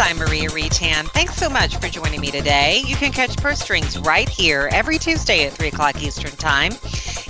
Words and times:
I'm 0.00 0.18
Maria 0.18 0.48
Reitan. 0.48 1.04
Thanks 1.10 1.36
so 1.36 1.48
much 1.48 1.76
for 1.76 1.88
joining 1.88 2.20
me 2.20 2.30
today. 2.30 2.82
You 2.86 2.96
can 2.96 3.12
catch 3.12 3.36
Purse 3.36 3.60
Strings 3.60 3.98
right 3.98 4.28
here 4.28 4.68
every 4.72 4.98
Tuesday 4.98 5.46
at 5.46 5.52
3 5.52 5.68
o'clock 5.68 6.02
Eastern 6.02 6.32
Time. 6.32 6.72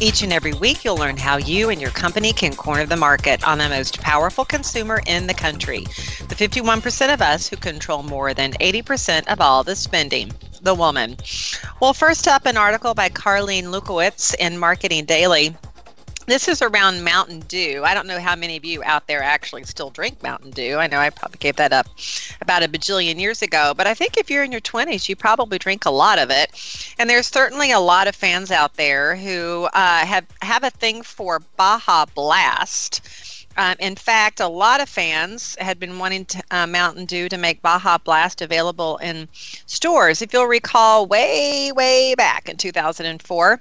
Each 0.01 0.23
and 0.23 0.33
every 0.33 0.55
week, 0.55 0.85
you'll 0.85 0.97
learn 0.97 1.17
how 1.17 1.37
you 1.37 1.71
and 1.71 1.81
your 1.81 1.91
company 1.91 2.33
can 2.33 2.55
corner 2.55 2.87
the 2.87 2.97
market 2.97 3.47
on 3.47 3.59
the 3.59 3.69
most 3.69 4.01
powerful 4.01 4.45
consumer 4.45 5.03
in 5.07 5.27
the 5.27 5.35
country, 5.35 5.81
the 6.29 6.35
51% 6.35 7.13
of 7.13 7.21
us 7.21 7.49
who 7.49 7.57
control 7.57 8.03
more 8.03 8.33
than 8.33 8.53
80% 8.55 9.27
of 9.29 9.41
all 9.41 9.63
the 9.63 9.77
spending 9.77 10.33
the 10.63 10.75
woman. 10.75 11.17
Well, 11.81 11.93
first 11.93 12.27
up, 12.27 12.47
an 12.47 12.57
article 12.57 12.95
by 12.95 13.11
Karlene 13.11 13.65
Lukovitz 13.65 14.35
in 14.37 14.59
Marketing 14.59 15.05
Daily. 15.05 15.55
This 16.27 16.49
is 16.49 16.63
around 16.63 17.05
Mountain 17.05 17.41
Dew. 17.41 17.83
I 17.85 17.93
don't 17.93 18.07
know 18.07 18.19
how 18.19 18.35
many 18.35 18.57
of 18.57 18.65
you 18.65 18.83
out 18.83 19.07
there 19.07 19.23
actually 19.23 19.65
still 19.65 19.91
drink 19.91 20.23
Mountain 20.23 20.53
Dew. 20.53 20.79
I 20.79 20.87
know 20.87 20.99
I 20.99 21.11
probably 21.11 21.37
gave 21.37 21.57
that 21.57 21.75
up 21.75 21.87
about 22.41 22.63
a 22.63 22.69
bajillion 22.69 23.21
years 23.21 23.43
ago, 23.43 23.75
but 23.77 23.87
I 23.87 23.93
think 23.93 24.17
if 24.17 24.31
you're 24.31 24.43
in 24.43 24.51
your 24.51 24.63
20s, 24.63 25.07
you 25.07 25.17
probably 25.17 25.59
drink 25.59 25.85
a 25.85 25.91
lot 25.91 26.19
of 26.19 26.31
it. 26.31 26.95
And 26.99 27.11
there's 27.11 27.27
certainly 27.27 27.73
a 27.73 27.79
lot 27.79 28.09
of 28.09 28.17
fans 28.17 28.51
out 28.51 28.75
there 28.77 29.17
who 29.17 29.69
uh, 29.75 30.07
have 30.07 30.25
have 30.41 30.65
a 30.65 30.71
thing 30.71 31.03
for 31.03 31.41
Baja 31.59 32.07
Blast. 32.15 33.03
Um, 33.59 33.77
in 33.79 33.95
fact, 33.95 34.41
a 34.41 34.49
lot 34.49 34.81
of 34.81 34.89
fans 34.89 35.57
had 35.61 35.79
been 35.79 35.99
wanting 35.99 36.25
to, 36.25 36.43
uh, 36.51 36.67
Mountain 36.67 37.05
Dew 37.05 37.29
to 37.29 37.37
make 37.37 37.61
Baja 37.61 37.99
Blast 37.99 38.41
available 38.41 38.97
in 38.97 39.29
stores. 39.67 40.23
If 40.23 40.33
you'll 40.33 40.47
recall, 40.47 41.07
way, 41.07 41.71
way 41.71 42.15
back 42.15 42.49
in 42.49 42.57
2004 42.57 43.61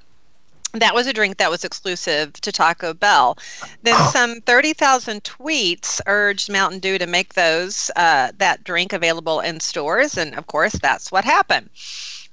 that 0.74 0.96
was 0.96 1.06
a 1.06 1.14
drink 1.14 1.38
that 1.38 1.52
was 1.52 1.64
exclusive 1.64 2.34
to 2.34 2.52
Taco 2.52 2.94
Bell. 2.94 3.38
Then 3.84 3.96
some 4.12 4.42
30,000 4.42 5.24
tweets 5.24 6.02
urged 6.08 6.52
Mountain 6.52 6.80
Dew 6.80 6.98
to 6.98 7.06
make 7.06 7.36
those 7.36 7.92
uh, 7.96 8.32
that 8.38 8.64
drink 8.64 8.92
available 8.92 9.40
in 9.40 9.60
stores, 9.60 10.18
and 10.18 10.36
of 10.36 10.48
course, 10.48 10.74
that's 10.74 11.12
what 11.12 11.26
happened. 11.26 11.70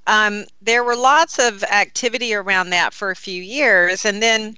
Um, 0.07 0.45
there 0.61 0.83
were 0.83 0.95
lots 0.95 1.37
of 1.37 1.63
activity 1.63 2.33
around 2.33 2.71
that 2.71 2.93
for 2.93 3.11
a 3.11 3.15
few 3.15 3.41
years, 3.41 4.05
and 4.05 4.23
then 4.23 4.57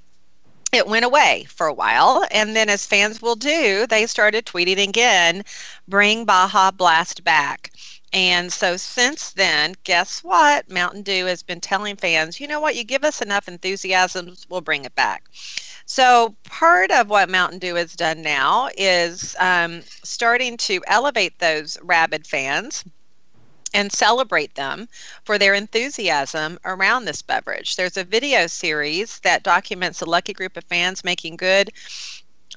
it 0.72 0.88
went 0.88 1.06
away 1.06 1.46
for 1.50 1.68
a 1.68 1.74
while. 1.74 2.26
And 2.32 2.56
then, 2.56 2.70
as 2.70 2.86
fans 2.86 3.22
will 3.22 3.36
do, 3.36 3.86
they 3.88 4.08
started 4.08 4.46
tweeting 4.46 4.88
again, 4.88 5.44
bring 5.90 6.24
Baja 6.24 6.72
Blast 6.72 7.26
back. 7.26 7.72
And 8.14 8.54
so 8.54 8.78
since 8.78 9.32
then, 9.32 9.74
guess 9.84 10.24
what? 10.24 10.70
Mountain 10.70 11.02
Dew 11.02 11.26
has 11.26 11.42
been 11.42 11.60
telling 11.60 11.96
fans, 11.96 12.40
you 12.40 12.48
know 12.48 12.60
what, 12.60 12.76
you 12.76 12.84
give 12.84 13.04
us 13.04 13.22
enough 13.22 13.48
enthusiasm, 13.48 14.36
we'll 14.50 14.62
bring 14.62 14.86
it 14.86 14.94
back. 14.94 15.24
So 15.86 16.36
part 16.44 16.92
of 16.92 17.10
what 17.10 17.30
Mountain 17.30 17.60
Dew 17.60 17.76
has 17.76 17.96
done 17.96 18.22
now 18.22 18.70
is 18.78 19.36
um, 19.40 19.82
starting 20.04 20.58
to 20.58 20.82
elevate 20.88 21.40
those 21.40 21.78
rabid 21.82 22.28
fans 22.28 22.84
and 23.74 23.92
celebrate 23.92 24.54
them 24.54 24.88
for 25.26 25.40
their 25.40 25.56
enthusiasm 25.56 26.60
around 26.66 27.06
this 27.06 27.24
beverage. 27.24 27.76
There's 27.76 27.98
a 27.98 28.04
video 28.04 28.46
series 28.46 29.20
that 29.22 29.42
documents 29.42 30.02
a 30.02 30.06
lucky 30.06 30.34
group 30.34 30.56
of 30.56 30.64
fans 30.66 31.04
making 31.04 31.38
good 31.38 31.72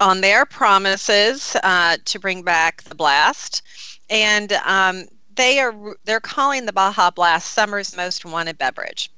on 0.00 0.20
their 0.20 0.44
promises 0.44 1.56
uh, 1.62 1.96
to 2.04 2.18
bring 2.18 2.42
back 2.42 2.82
the 2.82 2.94
blast. 2.94 3.62
And 4.10 4.52
um, 4.64 5.06
they 5.36 5.60
are 5.60 5.74
they're 6.04 6.20
calling 6.20 6.66
the 6.66 6.72
Baja 6.72 7.10
Blast 7.10 7.52
summer's 7.52 7.96
most 7.96 8.24
wanted 8.24 8.58
beverage. 8.58 9.10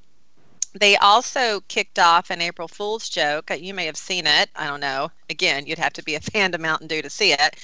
They 0.75 0.97
also 0.97 1.61
kicked 1.69 1.99
off 1.99 2.31
an 2.31 2.43
April 2.43 2.69
Fool's 2.69 3.09
joke. 3.09 3.51
You 3.59 3.73
may 3.73 3.87
have 3.87 3.97
seen 3.97 4.27
it. 4.27 4.51
I 4.55 4.67
don't 4.67 4.81
know. 4.81 5.11
Again, 5.31 5.67
you'd 5.67 5.79
have 5.79 5.95
to 5.95 6.03
be 6.03 6.15
a 6.15 6.21
fan 6.33 6.55
of 6.55 6.61
Mountain 6.61 6.89
Dew 6.89 7.03
to 7.03 7.11
see 7.11 7.33
it. 7.33 7.57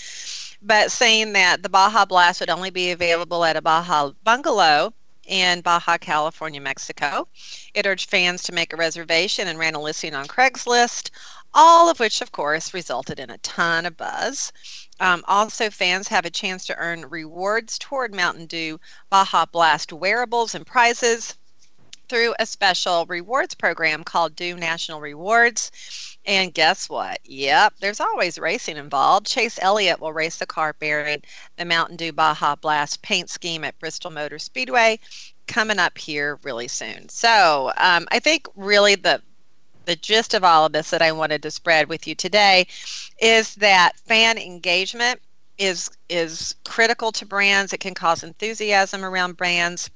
But 0.62 0.90
saying 0.90 1.34
that 1.34 1.62
the 1.62 1.68
Baja 1.68 2.06
Blast 2.06 2.40
would 2.40 2.50
only 2.50 2.70
be 2.70 2.90
available 2.90 3.44
at 3.44 3.56
a 3.56 3.62
Baja 3.62 4.12
bungalow 4.24 4.94
in 5.26 5.60
Baja 5.60 5.98
California, 5.98 6.60
Mexico. 6.60 7.28
It 7.74 7.86
urged 7.86 8.10
fans 8.10 8.42
to 8.44 8.52
make 8.52 8.72
a 8.72 8.76
reservation 8.76 9.48
and 9.48 9.58
ran 9.58 9.74
a 9.74 9.80
listing 9.80 10.14
on 10.14 10.26
Craigslist, 10.26 11.10
all 11.54 11.88
of 11.88 12.00
which, 12.00 12.20
of 12.20 12.32
course, 12.32 12.74
resulted 12.74 13.20
in 13.20 13.30
a 13.30 13.38
ton 13.38 13.86
of 13.86 13.96
buzz. 13.96 14.52
Um, 15.00 15.24
also, 15.26 15.70
fans 15.70 16.08
have 16.08 16.24
a 16.24 16.30
chance 16.30 16.66
to 16.66 16.76
earn 16.76 17.08
rewards 17.08 17.78
toward 17.78 18.14
Mountain 18.14 18.46
Dew 18.46 18.80
Baja 19.10 19.46
Blast 19.46 19.92
wearables 19.92 20.54
and 20.54 20.66
prizes 20.66 21.34
through 22.08 22.34
a 22.38 22.46
special 22.46 23.06
rewards 23.06 23.54
program 23.54 24.04
called 24.04 24.36
Dew 24.36 24.56
National 24.56 25.00
Rewards. 25.00 25.70
And 26.26 26.54
guess 26.54 26.88
what? 26.88 27.18
Yep, 27.24 27.74
there's 27.80 28.00
always 28.00 28.38
racing 28.38 28.76
involved. 28.76 29.26
Chase 29.26 29.58
Elliott 29.60 30.00
will 30.00 30.12
race 30.12 30.36
the 30.36 30.46
car 30.46 30.74
bearing 30.74 31.22
the 31.56 31.64
Mountain 31.64 31.96
Dew 31.96 32.12
Baja 32.12 32.56
Blast 32.56 33.02
paint 33.02 33.30
scheme 33.30 33.64
at 33.64 33.78
Bristol 33.78 34.10
Motor 34.10 34.38
Speedway 34.38 34.98
coming 35.46 35.78
up 35.78 35.96
here 35.98 36.38
really 36.42 36.68
soon. 36.68 37.08
So 37.08 37.72
um, 37.76 38.06
I 38.10 38.18
think 38.20 38.46
really 38.54 38.94
the 38.94 39.22
the 39.84 39.96
gist 39.96 40.34
of 40.34 40.44
all 40.44 40.66
of 40.66 40.72
this 40.72 40.90
that 40.90 41.02
I 41.02 41.12
wanted 41.12 41.42
to 41.42 41.50
spread 41.50 41.88
with 41.88 42.06
you 42.06 42.14
today 42.14 42.66
is 43.20 43.54
that 43.56 43.98
fan 44.00 44.38
engagement 44.38 45.20
is 45.58 45.90
is 46.08 46.54
critical 46.64 47.12
to 47.12 47.26
brands. 47.26 47.72
It 47.72 47.80
can 47.80 47.94
cause 47.94 48.22
enthusiasm 48.22 49.04
around 49.04 49.36
brands 49.36 49.90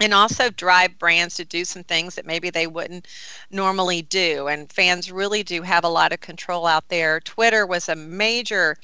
and 0.00 0.14
also 0.14 0.48
drive 0.50 0.98
brands 0.98 1.36
to 1.36 1.44
do 1.44 1.64
some 1.64 1.84
things 1.84 2.14
that 2.14 2.26
maybe 2.26 2.50
they 2.50 2.66
wouldn't 2.66 3.06
normally 3.50 4.02
do. 4.02 4.48
And 4.48 4.72
fans 4.72 5.12
really 5.12 5.42
do 5.42 5.62
have 5.62 5.84
a 5.84 5.88
lot 5.88 6.12
of 6.12 6.20
control 6.20 6.66
out 6.66 6.88
there. 6.88 7.20
Twitter 7.20 7.66
was 7.66 7.88
a 7.88 7.96
major 7.96 8.78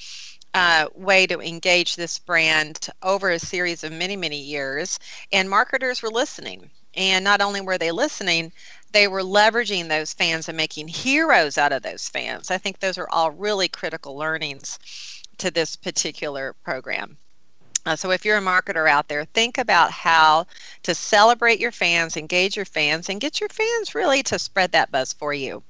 uh, 0.52 0.88
way 0.94 1.26
to 1.26 1.40
engage 1.40 1.96
this 1.96 2.18
brand 2.18 2.88
over 3.02 3.30
a 3.30 3.38
series 3.38 3.82
of 3.82 3.92
many, 3.92 4.16
many 4.16 4.40
years, 4.40 4.98
and 5.32 5.50
marketers 5.50 6.02
were 6.02 6.10
listening. 6.10 6.70
And 6.96 7.24
not 7.24 7.40
only 7.40 7.60
were 7.60 7.78
they 7.78 7.92
listening, 7.92 8.52
they 8.92 9.08
were 9.08 9.22
leveraging 9.22 9.88
those 9.88 10.14
fans 10.14 10.48
and 10.48 10.56
making 10.56 10.88
heroes 10.88 11.58
out 11.58 11.72
of 11.72 11.82
those 11.82 12.08
fans. 12.08 12.50
I 12.50 12.58
think 12.58 12.78
those 12.78 12.98
are 12.98 13.08
all 13.10 13.30
really 13.30 13.68
critical 13.68 14.16
learnings 14.16 14.78
to 15.38 15.50
this 15.50 15.76
particular 15.76 16.54
program. 16.64 17.18
Uh, 17.84 17.94
so, 17.94 18.10
if 18.10 18.24
you're 18.24 18.38
a 18.38 18.40
marketer 18.40 18.88
out 18.88 19.06
there, 19.06 19.24
think 19.26 19.58
about 19.58 19.92
how 19.92 20.44
to 20.82 20.94
celebrate 20.94 21.60
your 21.60 21.70
fans, 21.70 22.16
engage 22.16 22.56
your 22.56 22.64
fans, 22.64 23.08
and 23.08 23.20
get 23.20 23.38
your 23.38 23.48
fans 23.48 23.94
really 23.94 24.24
to 24.24 24.38
spread 24.38 24.72
that 24.72 24.90
buzz 24.90 25.12
for 25.12 25.32
you. 25.32 25.62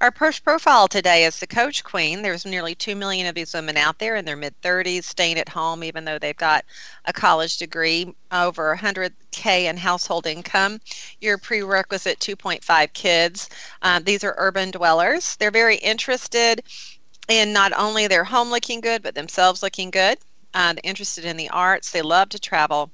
Our 0.00 0.10
first 0.10 0.42
profile 0.42 0.88
today 0.88 1.24
is 1.24 1.38
the 1.38 1.46
Coach 1.46 1.84
Queen. 1.84 2.22
There's 2.22 2.44
nearly 2.44 2.74
2 2.74 2.96
million 2.96 3.26
of 3.26 3.36
these 3.36 3.54
women 3.54 3.76
out 3.76 4.00
there 4.00 4.16
in 4.16 4.24
their 4.24 4.36
mid 4.36 4.60
30s, 4.60 5.04
staying 5.04 5.38
at 5.38 5.48
home 5.48 5.84
even 5.84 6.04
though 6.04 6.18
they've 6.18 6.36
got 6.36 6.64
a 7.04 7.12
college 7.12 7.58
degree, 7.58 8.12
over 8.32 8.76
100K 8.76 9.64
in 9.64 9.76
household 9.76 10.26
income. 10.26 10.80
Your 11.20 11.38
prerequisite 11.38 12.18
2.5 12.18 12.92
kids. 12.92 13.48
Uh, 13.82 14.00
these 14.02 14.24
are 14.24 14.34
urban 14.38 14.72
dwellers. 14.72 15.36
They're 15.36 15.52
very 15.52 15.76
interested 15.76 16.64
in 17.28 17.52
not 17.52 17.72
only 17.72 18.08
their 18.08 18.24
home 18.24 18.50
looking 18.50 18.80
good, 18.80 19.02
but 19.02 19.14
themselves 19.14 19.62
looking 19.62 19.90
good. 19.90 20.18
Uh, 20.54 20.72
they're 20.72 20.80
interested 20.82 21.24
in 21.24 21.36
the 21.36 21.48
arts. 21.50 21.92
They 21.92 22.02
love 22.02 22.28
to 22.30 22.40
travel 22.40 22.90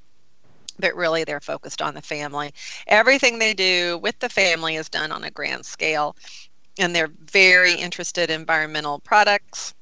but 0.79 0.95
really 0.95 1.25
they're 1.25 1.41
focused 1.41 1.83
on 1.83 1.95
the 1.95 2.03
family. 2.03 2.53
Everything 2.87 3.39
they 3.39 3.55
do 3.55 3.99
with 3.99 4.19
the 4.21 4.29
family 4.29 4.77
is 4.77 4.89
done 4.89 5.11
on 5.11 5.25
a 5.25 5.31
grand 5.31 5.67
scale 5.67 6.15
and 6.79 6.95
they're 6.95 7.11
very 7.25 7.75
interested 7.75 8.31
in 8.31 8.41
environmental 8.41 9.01
products 9.01 9.75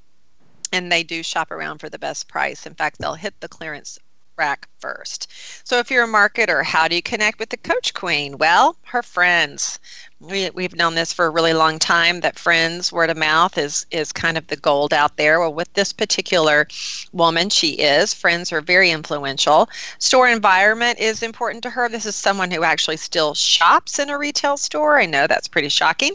and 0.73 0.91
they 0.91 1.03
do 1.03 1.23
shop 1.23 1.51
around 1.51 1.79
for 1.79 1.89
the 1.89 1.99
best 1.99 2.29
price. 2.29 2.67
In 2.67 2.75
fact, 2.75 2.99
they'll 2.99 3.15
hit 3.15 3.41
the 3.41 3.49
clearance 3.49 3.99
rack 4.37 4.69
first. 4.81 5.33
So 5.65 5.79
if 5.79 5.91
you're 5.91 6.05
a 6.05 6.09
marketer, 6.09 6.63
how 6.63 6.89
do 6.89 6.95
you 6.95 7.03
connect 7.03 7.39
with 7.39 7.49
the 7.49 7.57
coach 7.57 7.95
queen? 7.95 8.37
Well, 8.39 8.77
her 8.85 9.03
friends. 9.03 9.79
We, 10.21 10.51
we've 10.51 10.75
known 10.75 10.95
this 10.95 11.13
for 11.13 11.27
a 11.27 11.31
really 11.31 11.53
long 11.53 11.79
time 11.79 12.21
that 12.21 12.39
friends 12.39 12.93
word 12.93 13.11
of 13.11 13.19
mouth 13.19 13.59
is 13.59 13.85
is 13.91 14.13
kind 14.13 14.39
of 14.39 14.47
the 14.47 14.57
gold 14.57 14.95
out 14.95 15.19
there 15.19 15.39
well 15.39 15.53
with 15.53 15.71
this 15.75 15.93
particular 15.93 16.67
woman 17.13 17.51
she 17.51 17.73
is 17.73 18.15
friends 18.15 18.51
are 18.51 18.63
very 18.63 18.91
influential 18.91 19.69
store 19.99 20.27
environment 20.27 20.99
is 20.99 21.23
important 21.23 21.63
to 21.65 21.69
her 21.69 21.87
this 21.91 22.07
is 22.07 22.17
someone 22.17 22.51
who 22.51 22.65
actually 22.65 22.97
still 22.97 23.35
shops 23.35 23.99
in 23.99 24.09
a 24.09 24.17
retail 24.17 24.57
store 24.57 24.99
i 24.99 25.05
know 25.05 25.27
that's 25.27 25.49
pretty 25.49 25.69
shocking 25.69 26.15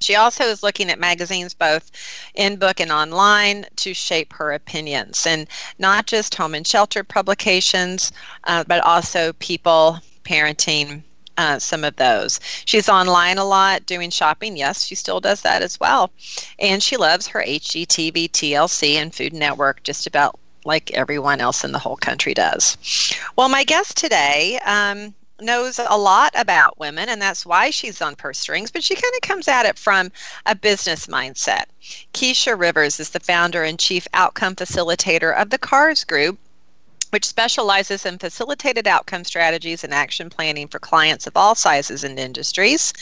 she 0.00 0.16
also 0.16 0.44
is 0.44 0.62
looking 0.62 0.90
at 0.90 0.98
magazines 0.98 1.54
both 1.54 1.90
in 2.34 2.56
book 2.56 2.80
and 2.80 2.90
online 2.90 3.66
to 3.76 3.94
shape 3.94 4.32
her 4.32 4.52
opinions, 4.52 5.26
and 5.26 5.46
not 5.78 6.06
just 6.06 6.34
home 6.34 6.54
and 6.54 6.66
shelter 6.66 7.04
publications, 7.04 8.12
uh, 8.44 8.64
but 8.64 8.82
also 8.84 9.32
people 9.34 9.98
parenting 10.24 11.02
uh, 11.36 11.58
some 11.58 11.84
of 11.84 11.96
those. 11.96 12.40
She's 12.66 12.88
online 12.88 13.38
a 13.38 13.44
lot 13.44 13.86
doing 13.86 14.10
shopping. 14.10 14.56
Yes, 14.56 14.84
she 14.84 14.94
still 14.94 15.20
does 15.20 15.40
that 15.42 15.62
as 15.62 15.80
well. 15.80 16.10
And 16.58 16.82
she 16.82 16.96
loves 16.96 17.26
her 17.28 17.42
HGTV, 17.42 18.30
TLC, 18.30 18.96
and 18.96 19.14
Food 19.14 19.32
Network 19.32 19.82
just 19.82 20.06
about 20.06 20.38
like 20.66 20.90
everyone 20.92 21.40
else 21.40 21.64
in 21.64 21.72
the 21.72 21.78
whole 21.78 21.96
country 21.96 22.34
does. 22.34 22.76
Well, 23.36 23.48
my 23.48 23.64
guest 23.64 23.96
today 23.96 24.60
um, 24.66 25.14
knows 25.40 25.78
a 25.78 25.96
lot 25.96 26.32
about 26.36 26.78
women, 26.78 27.08
and 27.08 27.20
that's 27.20 27.46
why 27.46 27.70
she's 27.70 28.02
on 28.02 28.16
purse 28.16 28.38
strings, 28.38 28.70
but 28.70 28.84
she 28.84 28.94
kind 28.94 29.14
of 29.14 29.20
comes 29.22 29.48
at 29.48 29.66
it 29.66 29.78
from 29.78 30.12
a 30.46 30.54
business 30.54 31.06
mindset. 31.06 31.64
Keisha 32.12 32.58
Rivers 32.58 33.00
is 33.00 33.10
the 33.10 33.20
founder 33.20 33.64
and 33.64 33.78
chief 33.78 34.06
outcome 34.14 34.54
facilitator 34.54 35.34
of 35.34 35.50
the 35.50 35.58
CARS 35.58 36.04
Group 36.04 36.38
which 37.10 37.24
specializes 37.26 38.06
in 38.06 38.18
facilitated 38.18 38.86
outcome 38.86 39.24
strategies 39.24 39.84
and 39.84 39.92
action 39.92 40.30
planning 40.30 40.68
for 40.68 40.78
clients 40.78 41.26
of 41.26 41.36
all 41.36 41.54
sizes 41.54 42.04
and 42.04 42.18
industries. 42.18 42.92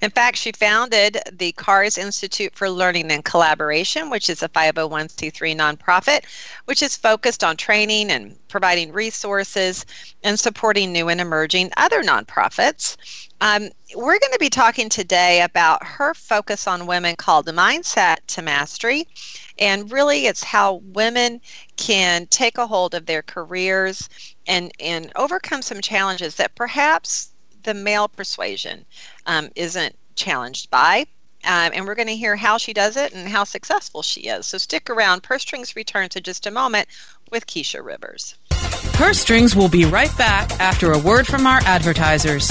In 0.00 0.10
fact, 0.10 0.36
she 0.36 0.52
founded 0.52 1.18
the 1.32 1.52
CARS 1.52 1.98
Institute 1.98 2.54
for 2.54 2.70
Learning 2.70 3.10
and 3.10 3.24
Collaboration, 3.24 4.10
which 4.10 4.30
is 4.30 4.42
a 4.42 4.48
501c3 4.48 5.56
nonprofit, 5.56 6.24
which 6.66 6.82
is 6.82 6.96
focused 6.96 7.44
on 7.44 7.56
training 7.56 8.10
and 8.10 8.36
providing 8.48 8.92
resources 8.92 9.84
and 10.22 10.38
supporting 10.38 10.92
new 10.92 11.08
and 11.08 11.20
emerging 11.20 11.70
other 11.76 12.02
nonprofits. 12.02 12.96
Um, 13.40 13.68
we're 13.94 14.18
going 14.18 14.32
to 14.32 14.38
be 14.40 14.48
talking 14.48 14.88
today 14.88 15.42
about 15.42 15.84
her 15.84 16.14
focus 16.14 16.66
on 16.66 16.86
women 16.86 17.16
called 17.16 17.44
the 17.44 17.52
Mindset 17.52 18.18
to 18.28 18.42
Mastery 18.42 19.06
and 19.58 19.90
really, 19.90 20.26
it's 20.26 20.44
how 20.44 20.82
women 20.84 21.40
can 21.76 22.26
take 22.26 22.58
a 22.58 22.66
hold 22.66 22.94
of 22.94 23.06
their 23.06 23.22
careers 23.22 24.08
and, 24.46 24.70
and 24.80 25.12
overcome 25.16 25.62
some 25.62 25.80
challenges 25.80 26.34
that 26.36 26.54
perhaps 26.54 27.30
the 27.62 27.74
male 27.74 28.08
persuasion 28.08 28.84
um, 29.26 29.48
isn't 29.56 29.96
challenged 30.14 30.70
by. 30.70 31.06
Um, 31.44 31.70
and 31.74 31.86
we're 31.86 31.94
going 31.94 32.08
to 32.08 32.16
hear 32.16 32.34
how 32.34 32.58
she 32.58 32.72
does 32.72 32.96
it 32.96 33.12
and 33.12 33.28
how 33.28 33.44
successful 33.44 34.02
she 34.02 34.22
is. 34.22 34.46
So 34.46 34.58
stick 34.58 34.90
around. 34.90 35.22
Purse 35.22 35.42
Strings 35.42 35.76
returns 35.76 36.16
in 36.16 36.22
just 36.22 36.46
a 36.46 36.50
moment 36.50 36.88
with 37.30 37.46
Keisha 37.46 37.84
Rivers. 37.84 38.34
Purse 38.94 39.20
Strings 39.20 39.54
will 39.54 39.68
be 39.68 39.84
right 39.84 40.16
back 40.18 40.50
after 40.58 40.92
a 40.92 40.98
word 40.98 41.26
from 41.26 41.46
our 41.46 41.60
advertisers. 41.64 42.50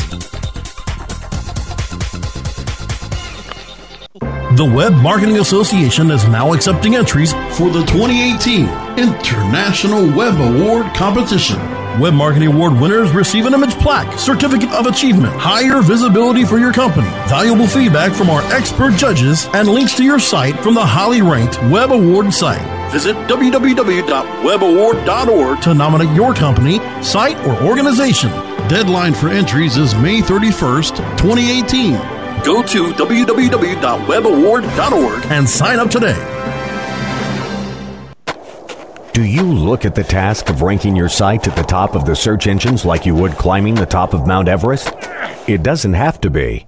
The 4.55 4.63
Web 4.63 4.93
Marketing 4.93 5.39
Association 5.39 6.11
is 6.11 6.25
now 6.29 6.53
accepting 6.53 6.95
entries 6.95 7.33
for 7.57 7.69
the 7.69 7.83
2018 7.87 8.69
International 8.97 10.05
Web 10.15 10.39
Award 10.39 10.95
Competition. 10.95 11.59
Web 11.99 12.13
Marketing 12.13 12.53
Award 12.53 12.79
winners 12.79 13.11
receive 13.11 13.47
an 13.47 13.53
image 13.53 13.73
plaque, 13.79 14.17
certificate 14.17 14.71
of 14.71 14.85
achievement, 14.85 15.35
higher 15.35 15.81
visibility 15.81 16.45
for 16.45 16.57
your 16.57 16.71
company, 16.71 17.09
valuable 17.27 17.67
feedback 17.67 18.13
from 18.13 18.29
our 18.29 18.41
expert 18.53 18.93
judges, 18.93 19.47
and 19.47 19.67
links 19.67 19.93
to 19.97 20.05
your 20.05 20.19
site 20.19 20.57
from 20.61 20.73
the 20.73 20.85
highly 20.85 21.21
ranked 21.21 21.61
Web 21.63 21.91
Award 21.91 22.33
site. 22.33 22.63
Visit 22.93 23.17
www.webaward.org 23.27 25.61
to 25.63 25.73
nominate 25.73 26.15
your 26.15 26.33
company, 26.33 26.79
site, 27.03 27.37
or 27.45 27.61
organization. 27.61 28.29
Deadline 28.69 29.13
for 29.13 29.27
entries 29.27 29.75
is 29.75 29.93
May 29.95 30.21
31st, 30.21 30.95
2018. 31.17 32.14
Go 32.45 32.61
to 32.61 32.93
www.webaward.org 32.93 35.25
and 35.31 35.49
sign 35.49 35.79
up 35.79 35.89
today. 35.89 36.13
Do 39.13 39.23
you 39.23 39.41
look 39.41 39.83
at 39.83 39.95
the 39.95 40.03
task 40.03 40.49
of 40.49 40.61
ranking 40.61 40.95
your 40.95 41.09
site 41.09 41.47
at 41.47 41.55
the 41.55 41.63
top 41.63 41.95
of 41.95 42.05
the 42.05 42.15
search 42.15 42.45
engines 42.45 42.85
like 42.85 43.05
you 43.05 43.15
would 43.15 43.31
climbing 43.31 43.73
the 43.73 43.87
top 43.87 44.13
of 44.13 44.27
Mount 44.27 44.47
Everest? 44.47 44.93
It 45.47 45.63
doesn't 45.63 45.93
have 45.93 46.21
to 46.21 46.29
be. 46.29 46.67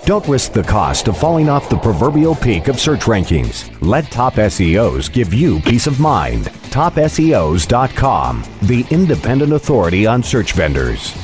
Don't 0.05 0.27
risk 0.27 0.53
the 0.53 0.63
cost 0.63 1.07
of 1.07 1.17
falling 1.17 1.47
off 1.47 1.69
the 1.69 1.77
proverbial 1.77 2.33
peak 2.33 2.67
of 2.67 2.79
search 2.79 3.01
rankings. 3.01 3.69
Let 3.81 4.05
Top 4.05 4.33
SEOs 4.33 5.11
give 5.11 5.31
you 5.33 5.59
peace 5.59 5.85
of 5.85 5.99
mind. 5.99 6.45
TopSEOs.com, 6.71 8.43
the 8.63 8.85
independent 8.89 9.53
authority 9.53 10.07
on 10.07 10.23
search 10.23 10.53
vendors. 10.53 11.15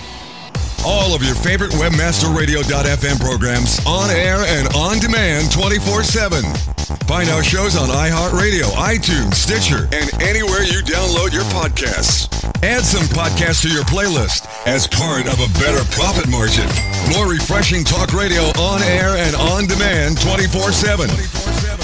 All 0.86 1.16
of 1.16 1.24
your 1.24 1.36
favorite 1.36 1.72
WebmasterRadio.fm 1.72 3.20
programs 3.20 3.84
on 3.86 4.12
air 4.12 4.38
and 4.46 4.68
on 4.76 5.00
demand 5.00 5.52
24 5.52 6.04
7. 6.04 6.77
Find 6.88 7.28
our 7.30 7.44
shows 7.44 7.76
on 7.76 7.90
iHeartRadio, 7.90 8.64
iTunes, 8.80 9.34
Stitcher, 9.34 9.90
and 9.92 10.10
anywhere 10.24 10.64
you 10.64 10.80
download 10.84 11.34
your 11.34 11.44
podcasts. 11.52 12.32
Add 12.64 12.84
some 12.84 13.04
podcasts 13.08 13.62
to 13.64 13.70
your 13.70 13.84
playlist 13.84 14.48
as 14.66 14.88
part 14.88 15.28
of 15.28 15.34
a 15.34 15.50
better 15.60 15.84
profit 15.92 16.30
margin. 16.30 16.66
More 17.12 17.28
refreshing 17.30 17.84
talk 17.84 18.14
radio 18.14 18.44
on 18.58 18.82
air 18.84 19.18
and 19.18 19.36
on 19.36 19.68
demand 19.68 20.22
24 20.22 20.72
7. 20.72 21.10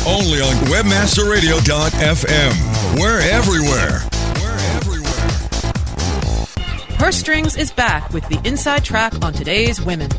Only 0.07 0.39
on 0.39 0.55
WebmasterRadio.fm. 0.71 2.97
We're 2.97 3.19
everywhere. 3.29 4.07
Purse 6.97 7.17
Strings 7.17 7.57
is 7.57 7.73
back 7.73 8.09
with 8.13 8.25
the 8.29 8.39
inside 8.47 8.85
track 8.85 9.13
on 9.21 9.33
today's 9.33 9.81
women. 9.81 10.09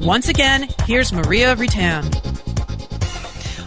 Once 0.00 0.28
again, 0.28 0.68
here's 0.86 1.12
Maria 1.12 1.56
Reitan. 1.56 2.27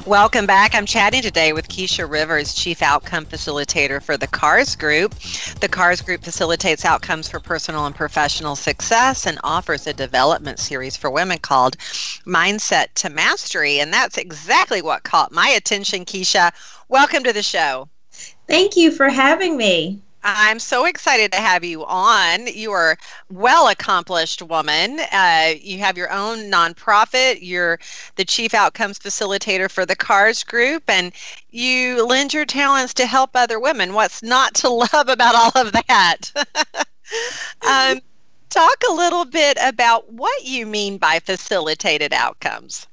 Welcome 0.08 0.48
back. 0.48 0.74
I'm 0.74 0.88
chatting 0.88 1.22
today 1.22 1.54
with 1.54 1.68
Keisha 1.68 2.10
Rivers, 2.10 2.56
Chief 2.56 2.82
Outcome 2.82 3.24
Facilitator 3.24 4.02
for 4.02 4.18
the 4.18 4.26
CARS 4.26 4.76
Group. 4.76 5.14
The 5.60 5.68
CARS 5.70 6.02
Group 6.02 6.24
facilitates 6.24 6.86
outcomes 6.86 7.30
for 7.30 7.40
personal 7.40 7.86
and 7.86 7.94
professional 7.94 8.56
success 8.56 9.28
and 9.28 9.38
offers 9.44 9.86
a 9.86 9.94
development 9.94 10.58
series 10.58 10.98
for 10.98 11.12
women 11.12 11.38
called 11.38 11.78
Mindset 12.26 12.88
to 12.96 13.12
Mastery. 13.12 13.80
And 13.80 13.94
that's 13.94 14.18
exactly 14.18 14.82
what 14.82 15.04
caught 15.04 15.32
my 15.32 15.50
attention, 15.50 16.04
Keisha. 16.04 16.52
Welcome 16.90 17.24
to 17.24 17.32
the 17.32 17.44
show. 17.44 17.88
Thank 18.48 18.76
you 18.76 18.90
for 18.90 19.08
having 19.08 19.56
me. 19.56 20.02
I'm 20.24 20.60
so 20.60 20.86
excited 20.86 21.32
to 21.32 21.40
have 21.40 21.64
you 21.64 21.84
on. 21.86 22.48
You 22.48 22.72
are 22.72 22.98
well 23.30 23.68
accomplished 23.70 24.42
woman. 24.42 25.00
Uh, 25.12 25.54
you 25.60 25.80
have 25.80 25.98
your 25.98 26.12
own 26.12 26.52
nonprofit. 26.52 27.40
You're 27.42 27.80
the 28.16 28.26
chief 28.26 28.54
outcomes 28.54 29.00
facilitator 29.00 29.70
for 29.70 29.86
the 29.86 29.96
CARS 29.96 30.44
Group, 30.44 30.84
and 30.88 31.12
you 31.50 32.06
lend 32.06 32.34
your 32.34 32.46
talents 32.46 32.94
to 32.96 33.06
help 33.06 33.32
other 33.34 33.60
women. 33.60 33.94
What's 33.94 34.22
not 34.22 34.54
to 34.56 34.70
love 34.94 35.10
about 35.10 35.36
all 35.36 35.62
of 35.66 35.72
that? 35.72 36.32
um, 37.68 38.00
talk 38.50 38.78
a 38.90 38.94
little 38.94 39.26
bit 39.26 39.58
about 39.62 40.12
what 40.12 40.46
you 40.46 40.68
mean 40.68 40.98
by 40.98 41.20
facilitated 41.20 42.14
outcomes. 42.14 42.86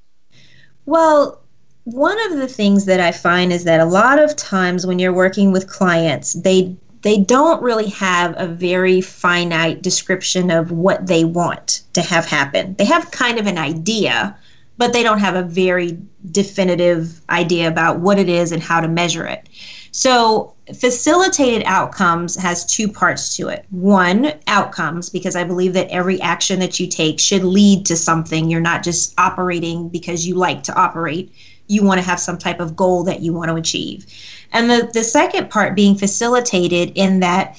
Well, 0.87 1.43
one 1.85 2.19
of 2.31 2.39
the 2.39 2.49
things 2.49 2.87
that 2.87 3.01
I 3.01 3.13
find 3.13 3.53
is 3.53 3.65
that 3.65 3.81
a 3.81 3.85
lot 3.85 4.19
of 4.19 4.37
times 4.37 4.87
when 4.87 4.99
you're 4.99 5.13
working 5.13 5.53
with 5.53 5.69
clients, 5.69 6.33
they 6.33 6.77
they 7.03 7.19
don't 7.19 7.63
really 7.63 7.89
have 7.89 8.35
a 8.37 8.47
very 8.47 9.01
finite 9.01 9.83
description 9.83 10.51
of 10.51 10.73
what 10.73 11.07
they 11.07 11.25
want 11.25 11.83
to 11.93 12.03
have 12.03 12.27
happen. 12.27 12.75
They 12.75 12.85
have 12.87 13.11
kind 13.11 13.39
of 13.39 13.47
an 13.47 13.59
idea, 13.59 14.37
but 14.77 14.93
they 14.93 15.03
don't 15.03 15.21
have 15.21 15.35
a 15.35 15.43
very 15.43 15.99
definitive 16.31 17.21
idea 17.31 17.69
about 17.69 18.01
what 18.01 18.19
it 18.19 18.29
is 18.29 18.53
and 18.53 18.63
how 18.63 18.81
to 18.81 18.89
measure 18.89 19.27
it. 19.27 19.49
So, 19.91 20.55
facilitated 20.75 21.63
outcomes 21.65 22.37
has 22.37 22.67
two 22.67 22.89
parts 22.89 23.37
to 23.37 23.49
it. 23.49 23.65
One, 23.71 24.33
outcomes, 24.47 25.09
because 25.09 25.35
I 25.35 25.45
believe 25.45 25.73
that 25.73 25.89
every 25.89 26.21
action 26.21 26.61
that 26.61 26.79
you 26.79 26.87
take 26.87 27.19
should 27.19 27.43
lead 27.43 27.87
to 27.87 27.97
something. 27.97 28.51
You're 28.51 28.61
not 28.61 28.83
just 28.83 29.15
operating 29.19 29.89
because 29.89 30.27
you 30.27 30.35
like 30.35 30.63
to 30.65 30.75
operate, 30.75 31.33
you 31.69 31.83
want 31.83 31.99
to 31.99 32.07
have 32.07 32.21
some 32.21 32.39
type 32.39 32.61
of 32.61 32.77
goal 32.77 33.05
that 33.05 33.21
you 33.21 33.33
want 33.33 33.51
to 33.51 33.55
achieve. 33.55 34.07
And 34.53 34.71
the, 34.71 34.91
the 34.93 35.05
second 35.05 35.51
part 35.51 35.77
being 35.77 35.97
facilitated 35.97 36.93
in 36.95 37.21
that 37.21 37.59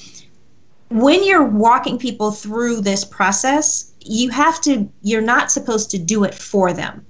when 0.88 1.24
you're 1.24 1.44
walking 1.44 1.98
people 1.98 2.32
through 2.32 2.80
this 2.80 3.04
process, 3.04 3.92
you 4.00 4.30
have 4.30 4.60
to, 4.62 4.90
you're 5.02 5.20
not 5.20 5.50
supposed 5.50 5.90
to 5.92 5.98
do 5.98 6.24
it 6.24 6.34
for 6.34 6.72
them. 6.72 7.06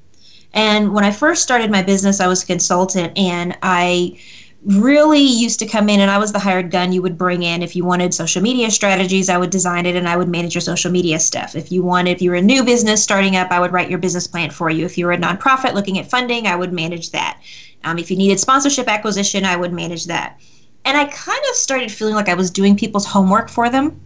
And 0.53 0.93
when 0.93 1.05
I 1.05 1.11
first 1.13 1.43
started 1.43 1.71
my 1.71 1.83
business, 1.83 2.21
I 2.21 2.27
was 2.27 2.43
a 2.43 2.47
consultant 2.47 3.17
and 3.17 3.57
I 3.63 4.19
really 4.65 5.21
used 5.21 5.59
to 5.61 5.67
come 5.67 5.89
in 5.89 6.01
and 6.01 6.11
I 6.11 6.19
was 6.19 6.33
the 6.33 6.39
hired 6.39 6.71
gun 6.71 6.93
you 6.93 7.01
would 7.01 7.17
bring 7.17 7.43
in. 7.43 7.63
If 7.63 7.75
you 7.75 7.85
wanted 7.85 8.13
social 8.13 8.43
media 8.43 8.71
strategies, 8.71 9.31
I 9.31 9.39
would 9.39 9.49
design 9.49 9.87
it 9.87 9.97
and 9.97 10.07
I 10.07 10.17
would 10.17 10.29
manage 10.29 10.55
your 10.55 10.61
social 10.61 10.91
media 10.91 11.19
stuff. 11.19 11.57
If 11.57 11.73
you 11.73 11.83
wanted, 11.83 12.11
if 12.11 12.23
you 12.23 12.31
were 12.31 12.37
a 12.37 12.43
new 12.43 12.63
business 12.63 13.03
starting 13.03 13.37
up, 13.37 13.51
I 13.51 13.61
would 13.61 13.73
write 13.73 13.89
your 13.89 13.99
business 13.99 14.27
plan 14.27 14.51
for 14.51 14.69
you. 14.69 14.85
If 14.85 14.99
you 14.99 15.07
were 15.07 15.13
a 15.13 15.19
nonprofit 15.19 15.73
looking 15.73 15.99
at 15.99 16.11
funding, 16.11 16.47
I 16.47 16.57
would 16.57 16.73
manage 16.73 17.11
that. 17.13 17.41
Um, 17.85 17.99
if 17.99 18.11
you 18.11 18.17
needed 18.17 18.39
sponsorship 18.41 18.89
acquisition, 18.89 19.45
I 19.45 19.57
would 19.57 19.73
manage 19.73 20.07
that. 20.07 20.41
And 20.85 20.97
I 20.97 21.05
kind 21.07 21.41
of 21.51 21.57
started 21.57 21.93
feeling 21.93 22.15
like 22.15 22.29
I 22.29 22.35
was 22.35 22.51
doing 22.51 22.77
people's 22.77 23.07
homework 23.07 23.49
for 23.49 23.69
them 23.69 24.01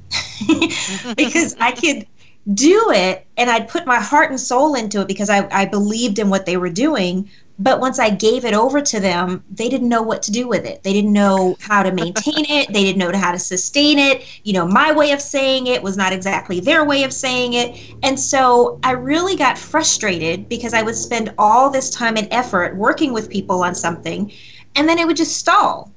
because 1.16 1.56
I 1.60 1.72
could 1.72 2.06
do 2.52 2.90
it 2.90 3.26
and 3.36 3.48
I'd 3.48 3.68
put 3.68 3.86
my 3.86 4.00
heart 4.00 4.30
and 4.30 4.38
soul 4.38 4.74
into 4.74 5.00
it 5.00 5.08
because 5.08 5.30
I, 5.30 5.48
I 5.50 5.64
believed 5.66 6.18
in 6.18 6.30
what 6.30 6.46
they 6.46 6.56
were 6.56 6.68
doing. 6.68 7.30
But 7.58 7.78
once 7.78 8.00
I 8.00 8.10
gave 8.10 8.44
it 8.44 8.52
over 8.52 8.80
to 8.80 8.98
them, 8.98 9.44
they 9.48 9.68
didn't 9.68 9.88
know 9.88 10.02
what 10.02 10.22
to 10.24 10.32
do 10.32 10.48
with 10.48 10.64
it. 10.64 10.82
They 10.82 10.92
didn't 10.92 11.12
know 11.12 11.56
how 11.60 11.84
to 11.84 11.92
maintain 11.92 12.44
it. 12.48 12.72
They 12.72 12.82
didn't 12.82 12.98
know 12.98 13.16
how 13.16 13.30
to 13.30 13.38
sustain 13.38 13.98
it. 13.98 14.24
You 14.42 14.54
know, 14.54 14.66
my 14.66 14.90
way 14.90 15.12
of 15.12 15.20
saying 15.22 15.68
it 15.68 15.82
was 15.82 15.96
not 15.96 16.12
exactly 16.12 16.58
their 16.58 16.84
way 16.84 17.04
of 17.04 17.12
saying 17.12 17.52
it. 17.52 17.94
And 18.02 18.18
so 18.18 18.80
I 18.82 18.92
really 18.92 19.36
got 19.36 19.56
frustrated 19.56 20.48
because 20.48 20.74
I 20.74 20.82
would 20.82 20.96
spend 20.96 21.32
all 21.38 21.70
this 21.70 21.90
time 21.90 22.16
and 22.16 22.26
effort 22.32 22.76
working 22.76 23.12
with 23.12 23.30
people 23.30 23.62
on 23.62 23.74
something 23.74 24.32
and 24.74 24.88
then 24.88 24.98
it 24.98 25.06
would 25.06 25.16
just 25.16 25.36
stall. 25.36 25.92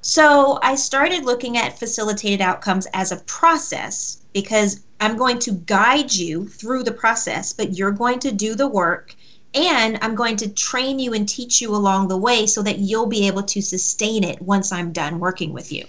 So 0.00 0.58
I 0.62 0.74
started 0.74 1.24
looking 1.24 1.58
at 1.58 1.78
facilitated 1.78 2.40
outcomes 2.40 2.86
as 2.92 3.12
a 3.12 3.18
process 3.18 4.18
because 4.32 4.80
I'm 5.00 5.16
going 5.16 5.38
to 5.40 5.52
guide 5.52 6.12
you 6.12 6.48
through 6.48 6.84
the 6.84 6.92
process, 6.92 7.52
but 7.52 7.76
you're 7.76 7.92
going 7.92 8.18
to 8.20 8.32
do 8.32 8.54
the 8.54 8.66
work 8.66 9.14
and 9.54 9.98
I'm 10.02 10.14
going 10.14 10.36
to 10.36 10.48
train 10.52 10.98
you 10.98 11.12
and 11.12 11.28
teach 11.28 11.60
you 11.60 11.74
along 11.74 12.08
the 12.08 12.16
way 12.16 12.46
so 12.46 12.62
that 12.62 12.78
you'll 12.78 13.06
be 13.06 13.26
able 13.26 13.42
to 13.42 13.60
sustain 13.60 14.24
it 14.24 14.40
once 14.40 14.72
I'm 14.72 14.92
done 14.92 15.18
working 15.18 15.52
with 15.52 15.72
you. 15.72 15.86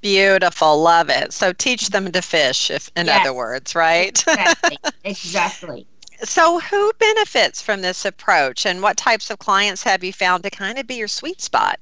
Beautiful, 0.00 0.80
love 0.80 1.10
it. 1.10 1.32
So 1.32 1.52
teach 1.52 1.90
them 1.90 2.12
to 2.12 2.22
fish, 2.22 2.70
if 2.70 2.90
in 2.96 3.06
yes. 3.06 3.20
other 3.20 3.34
words, 3.34 3.74
right? 3.74 4.18
exactly. 4.18 4.78
exactly. 5.04 5.86
So, 6.22 6.60
who 6.60 6.92
benefits 6.98 7.60
from 7.60 7.82
this 7.82 8.06
approach, 8.06 8.64
and 8.64 8.80
what 8.80 8.96
types 8.96 9.30
of 9.30 9.38
clients 9.38 9.82
have 9.82 10.02
you 10.02 10.14
found 10.14 10.44
to 10.44 10.50
kind 10.50 10.78
of 10.78 10.86
be 10.86 10.94
your 10.94 11.08
sweet 11.08 11.42
spot? 11.42 11.78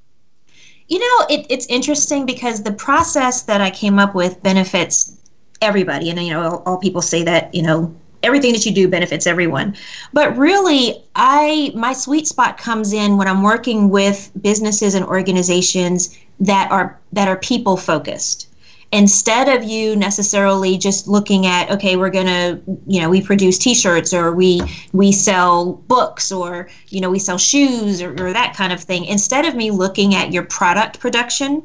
You 0.89 0.99
know, 0.99 1.27
it, 1.31 1.47
it's 1.49 1.67
interesting 1.67 2.27
because 2.27 2.63
the 2.63 2.73
process 2.73 3.43
that 3.43 3.61
I 3.61 3.71
came 3.71 3.99
up 3.99 4.15
with 4.15 4.43
benefits 4.43 5.17
everybody, 5.63 6.11
and 6.11 6.21
you 6.21 6.33
know, 6.33 6.43
all, 6.43 6.63
all 6.67 6.79
people 6.79 7.01
say 7.01 7.23
that 7.23 7.55
you 7.55 7.63
know 7.63 7.95
everything 8.25 8.53
that 8.53 8.67
you 8.67 8.73
do 8.73 8.89
benefits 8.89 9.27
everyone. 9.27 9.77
But 10.13 10.37
really, 10.37 11.03
I 11.15 11.73
my 11.75 11.93
sweet 11.93 12.27
spot 12.27 12.59
comes 12.59 12.93
in 12.93 13.17
when 13.17 13.29
I'm 13.29 13.43
working 13.43 13.91
with 13.91 14.31
businesses 14.41 14.95
and 14.95 15.05
organizations 15.05 16.19
that 16.41 16.71
are 16.71 16.99
that 17.13 17.29
are 17.29 17.37
people 17.37 17.77
focused 17.77 18.49
instead 18.95 19.49
of 19.49 19.65
you 19.65 19.97
necessarily 19.97 20.79
just 20.79 21.09
looking 21.09 21.47
at 21.47 21.69
okay 21.69 21.97
we're 21.97 22.11
going 22.11 22.27
to 22.27 22.61
you 22.87 23.01
know 23.01 23.11
we 23.11 23.21
produce 23.21 23.59
t-shirts 23.59 24.15
or 24.15 24.33
we 24.33 24.61
we 24.93 25.11
sell 25.11 25.73
books 25.89 26.31
or 26.31 26.69
you 26.89 27.01
know 27.01 27.11
we 27.11 27.19
sell 27.19 27.37
shoes 27.37 28.01
or, 28.01 28.13
or 28.13 28.33
that 28.33 28.55
kind 28.57 28.73
of 28.73 28.81
thing 28.81 29.05
instead 29.05 29.45
of 29.45 29.57
me 29.57 29.73
looking 29.73 30.15
at 30.15 30.33
your 30.33 30.45
product 30.45 31.01
production 31.01 31.61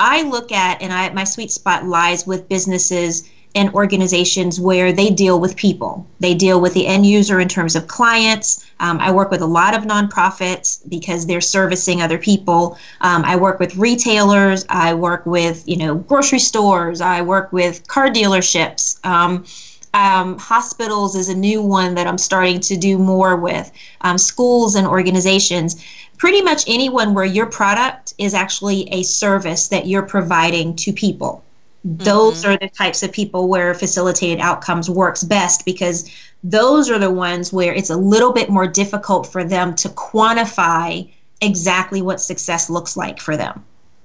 i 0.00 0.22
look 0.22 0.52
at 0.52 0.80
and 0.82 0.92
i 0.92 1.08
my 1.10 1.24
sweet 1.24 1.50
spot 1.50 1.86
lies 1.86 2.26
with 2.26 2.46
businesses 2.48 3.28
and 3.56 3.72
organizations 3.72 4.60
where 4.60 4.92
they 4.92 5.08
deal 5.08 5.40
with 5.40 5.56
people. 5.56 6.06
They 6.20 6.34
deal 6.34 6.60
with 6.60 6.74
the 6.74 6.86
end 6.86 7.06
user 7.06 7.40
in 7.40 7.48
terms 7.48 7.74
of 7.74 7.86
clients. 7.88 8.66
Um, 8.80 8.98
I 9.00 9.10
work 9.10 9.30
with 9.30 9.40
a 9.40 9.46
lot 9.46 9.74
of 9.74 9.84
nonprofits 9.84 10.86
because 10.90 11.26
they're 11.26 11.40
servicing 11.40 12.02
other 12.02 12.18
people. 12.18 12.78
Um, 13.00 13.24
I 13.24 13.34
work 13.36 13.58
with 13.58 13.74
retailers. 13.76 14.66
I 14.68 14.92
work 14.92 15.24
with 15.24 15.66
you 15.66 15.78
know 15.78 15.94
grocery 15.94 16.38
stores. 16.38 17.00
I 17.00 17.22
work 17.22 17.50
with 17.50 17.88
car 17.88 18.08
dealerships. 18.08 19.04
Um, 19.06 19.46
um, 19.94 20.36
hospitals 20.36 21.16
is 21.16 21.30
a 21.30 21.34
new 21.34 21.62
one 21.62 21.94
that 21.94 22.06
I'm 22.06 22.18
starting 22.18 22.60
to 22.60 22.76
do 22.76 22.98
more 22.98 23.36
with. 23.36 23.72
Um, 24.02 24.18
schools 24.18 24.74
and 24.74 24.86
organizations. 24.86 25.82
Pretty 26.18 26.42
much 26.42 26.64
anyone 26.66 27.14
where 27.14 27.24
your 27.24 27.46
product 27.46 28.12
is 28.18 28.34
actually 28.34 28.86
a 28.92 29.02
service 29.02 29.68
that 29.68 29.86
you're 29.86 30.02
providing 30.02 30.76
to 30.76 30.92
people 30.92 31.42
those 31.86 32.42
mm-hmm. 32.42 32.50
are 32.50 32.56
the 32.56 32.68
types 32.68 33.04
of 33.04 33.12
people 33.12 33.48
where 33.48 33.72
facilitated 33.72 34.40
outcomes 34.40 34.90
works 34.90 35.22
best 35.22 35.64
because 35.64 36.10
those 36.42 36.90
are 36.90 36.98
the 36.98 37.10
ones 37.10 37.52
where 37.52 37.72
it's 37.72 37.90
a 37.90 37.96
little 37.96 38.32
bit 38.32 38.50
more 38.50 38.66
difficult 38.66 39.26
for 39.26 39.44
them 39.44 39.74
to 39.76 39.88
quantify 39.90 41.08
exactly 41.40 42.02
what 42.02 42.20
success 42.20 42.68
looks 42.68 42.96
like 42.96 43.20
for 43.20 43.36
them. 43.36 43.64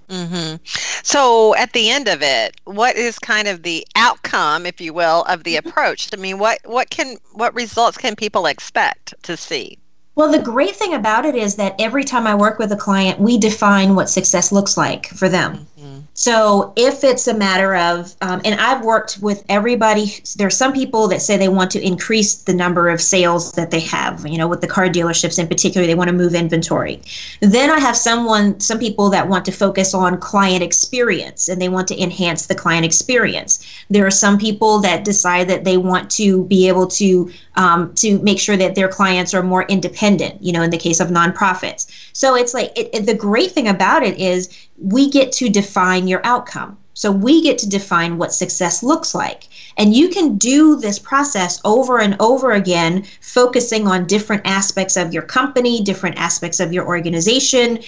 Mm-hmm. 0.10 0.58
So, 1.04 1.56
at 1.56 1.72
the 1.72 1.90
end 1.90 2.08
of 2.08 2.22
it, 2.22 2.60
what 2.66 2.98
is 2.98 3.18
kind 3.18 3.48
of 3.48 3.64
the 3.64 3.88
outcome, 3.96 4.66
if 4.66 4.82
you 4.82 4.94
will, 4.94 5.24
of 5.24 5.44
the 5.44 5.56
approach? 5.56 6.10
I 6.14 6.18
mean, 6.18 6.38
what 6.38 6.60
what 6.66 6.90
can 6.90 7.16
what 7.32 7.56
results 7.56 7.98
can 7.98 8.16
people 8.16 8.46
expect 8.46 9.16
to 9.24 9.38
see? 9.38 9.80
Well, 10.16 10.30
the 10.30 10.40
great 10.40 10.76
thing 10.76 10.94
about 10.94 11.26
it 11.26 11.36
is 11.36 11.56
that 11.56 11.76
every 11.80 12.04
time 12.04 12.28
I 12.28 12.36
work 12.36 12.60
with 12.60 12.74
a 12.74 12.78
client, 12.78 13.20
we 13.20 13.38
define 13.38 13.96
what 13.96 14.10
success 14.10 14.52
looks 14.52 14.76
like 14.76 15.08
for 15.08 15.30
them. 15.30 15.66
Mm-hmm. 15.80 16.00
So 16.22 16.72
if 16.76 17.04
it's 17.04 17.28
a 17.28 17.34
matter 17.34 17.76
of, 17.76 18.16
um, 18.22 18.42
and 18.46 18.62
I've 18.62 18.86
worked 18.86 19.18
with 19.24 19.44
everybody, 19.50 20.14
there's 20.36 20.56
some 20.56 20.72
people 20.72 21.08
that 21.08 21.20
say 21.20 21.36
they 21.36 21.50
want 21.50 21.72
to 21.72 21.82
increase 21.84 22.36
the 22.36 22.54
number 22.54 22.90
of 22.90 23.02
sales 23.02 23.54
that 23.54 23.72
they 23.72 23.80
have, 23.80 24.28
you 24.28 24.38
know, 24.38 24.48
with 24.48 24.62
the 24.62 24.68
car 24.68 24.88
dealerships 24.88 25.40
in 25.40 25.48
particular, 25.48 25.88
they 25.88 25.96
want 25.96 26.10
to 26.10 26.16
move 26.16 26.36
inventory. 26.36 27.02
Then 27.40 27.72
I 27.72 27.80
have 27.80 27.98
someone, 27.98 28.60
some 28.60 28.78
people 28.78 29.10
that 29.10 29.28
want 29.28 29.46
to 29.46 29.52
focus 29.52 29.96
on 29.96 30.20
client 30.20 30.62
experience 30.62 31.50
and 31.50 31.60
they 31.60 31.70
want 31.70 31.88
to 31.88 32.00
enhance 32.00 32.46
the 32.46 32.54
client 32.54 32.86
experience. 32.86 33.66
There 33.90 34.06
are 34.06 34.12
some 34.12 34.38
people 34.38 34.78
that 34.82 35.04
decide 35.04 35.48
that 35.48 35.64
they 35.64 35.78
want 35.78 36.12
to 36.12 36.46
be 36.46 36.68
able 36.68 36.86
to 37.02 37.32
um, 37.56 37.94
to 37.96 38.20
make 38.20 38.40
sure 38.40 38.58
that 38.58 38.76
their 38.76 38.88
clients 38.88 39.34
are 39.34 39.44
more 39.44 39.64
independent, 39.64 40.42
you 40.42 40.54
know, 40.54 40.62
in 40.62 40.70
the 40.70 40.78
case 40.78 41.00
of 41.00 41.10
nonprofits. 41.10 41.92
So 42.14 42.36
it's 42.36 42.54
like 42.54 42.72
it, 42.78 42.90
it, 42.94 43.06
the 43.06 43.14
great 43.14 43.52
thing 43.52 43.68
about 43.68 44.04
it 44.04 44.18
is 44.18 44.68
we 44.82 45.10
get 45.10 45.32
to 45.34 45.50
define 45.50 46.08
your 46.12 46.22
outcome. 46.24 46.78
So 46.94 47.12
we 47.12 47.42
get 47.42 47.58
to 47.60 47.70
define 47.70 48.18
what 48.18 48.34
success 48.34 48.84
looks 48.84 49.16
like. 49.16 49.48
And 49.78 49.96
you 49.96 50.10
can 50.10 50.38
do 50.38 50.76
this 50.76 51.00
process 51.00 51.60
over 51.64 52.00
and 52.00 52.16
over 52.20 52.52
again, 52.52 53.06
focusing 53.22 53.88
on 53.88 54.06
different 54.06 54.44
aspects 54.46 54.98
of 54.98 55.14
your 55.14 55.24
company, 55.24 55.82
different 55.82 56.18
aspects 56.18 56.60
of 56.60 56.74
your 56.74 56.86
organization, 56.86 57.80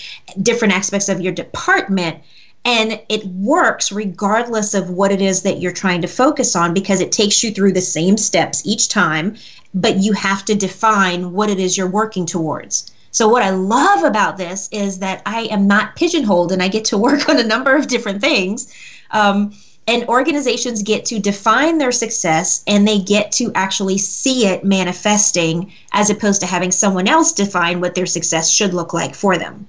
different 0.41 0.73
aspects 0.73 1.09
of 1.09 1.19
your 1.21 1.33
department. 1.33 2.23
And 2.65 3.01
it 3.09 3.25
works 3.25 3.91
regardless 3.91 4.73
of 4.73 4.89
what 4.89 5.11
it 5.11 5.21
is 5.21 5.41
that 5.41 5.59
you're 5.59 5.73
trying 5.73 6.01
to 6.01 6.07
focus 6.07 6.55
on 6.55 6.73
because 6.73 7.01
it 7.01 7.11
takes 7.11 7.43
you 7.43 7.51
through 7.51 7.73
the 7.73 7.81
same 7.81 8.15
steps 8.15 8.65
each 8.65 8.87
time, 8.87 9.35
but 9.73 9.97
you 9.97 10.13
have 10.13 10.45
to 10.45 10.55
define 10.55 11.33
what 11.33 11.49
it 11.49 11.59
is 11.59 11.77
you're 11.77 11.89
working 11.89 12.25
towards. 12.25 12.92
So, 13.13 13.29
what 13.29 13.43
I 13.43 13.51
love 13.51 14.03
about 14.03 14.37
this 14.37 14.67
is 14.71 14.99
that 14.99 15.21
I 15.25 15.43
am 15.43 15.67
not 15.67 15.95
pigeonholed 15.95 16.51
and 16.51 16.61
I 16.61 16.67
get 16.67 16.83
to 16.85 16.97
work 16.97 17.29
on 17.29 17.39
a 17.39 17.43
number 17.43 17.75
of 17.75 17.87
different 17.87 18.19
things. 18.21 18.73
Um, 19.11 19.53
and 19.87 20.07
organizations 20.07 20.81
get 20.81 21.05
to 21.05 21.19
define 21.19 21.77
their 21.77 21.91
success 21.91 22.63
and 22.67 22.87
they 22.87 22.99
get 22.99 23.31
to 23.33 23.51
actually 23.53 23.97
see 23.97 24.47
it 24.47 24.63
manifesting 24.63 25.71
as 25.91 26.09
opposed 26.09 26.39
to 26.41 26.47
having 26.47 26.71
someone 26.71 27.07
else 27.07 27.33
define 27.33 27.81
what 27.81 27.93
their 27.93 28.05
success 28.05 28.49
should 28.49 28.73
look 28.73 28.93
like 28.93 29.13
for 29.13 29.37
them. 29.37 29.67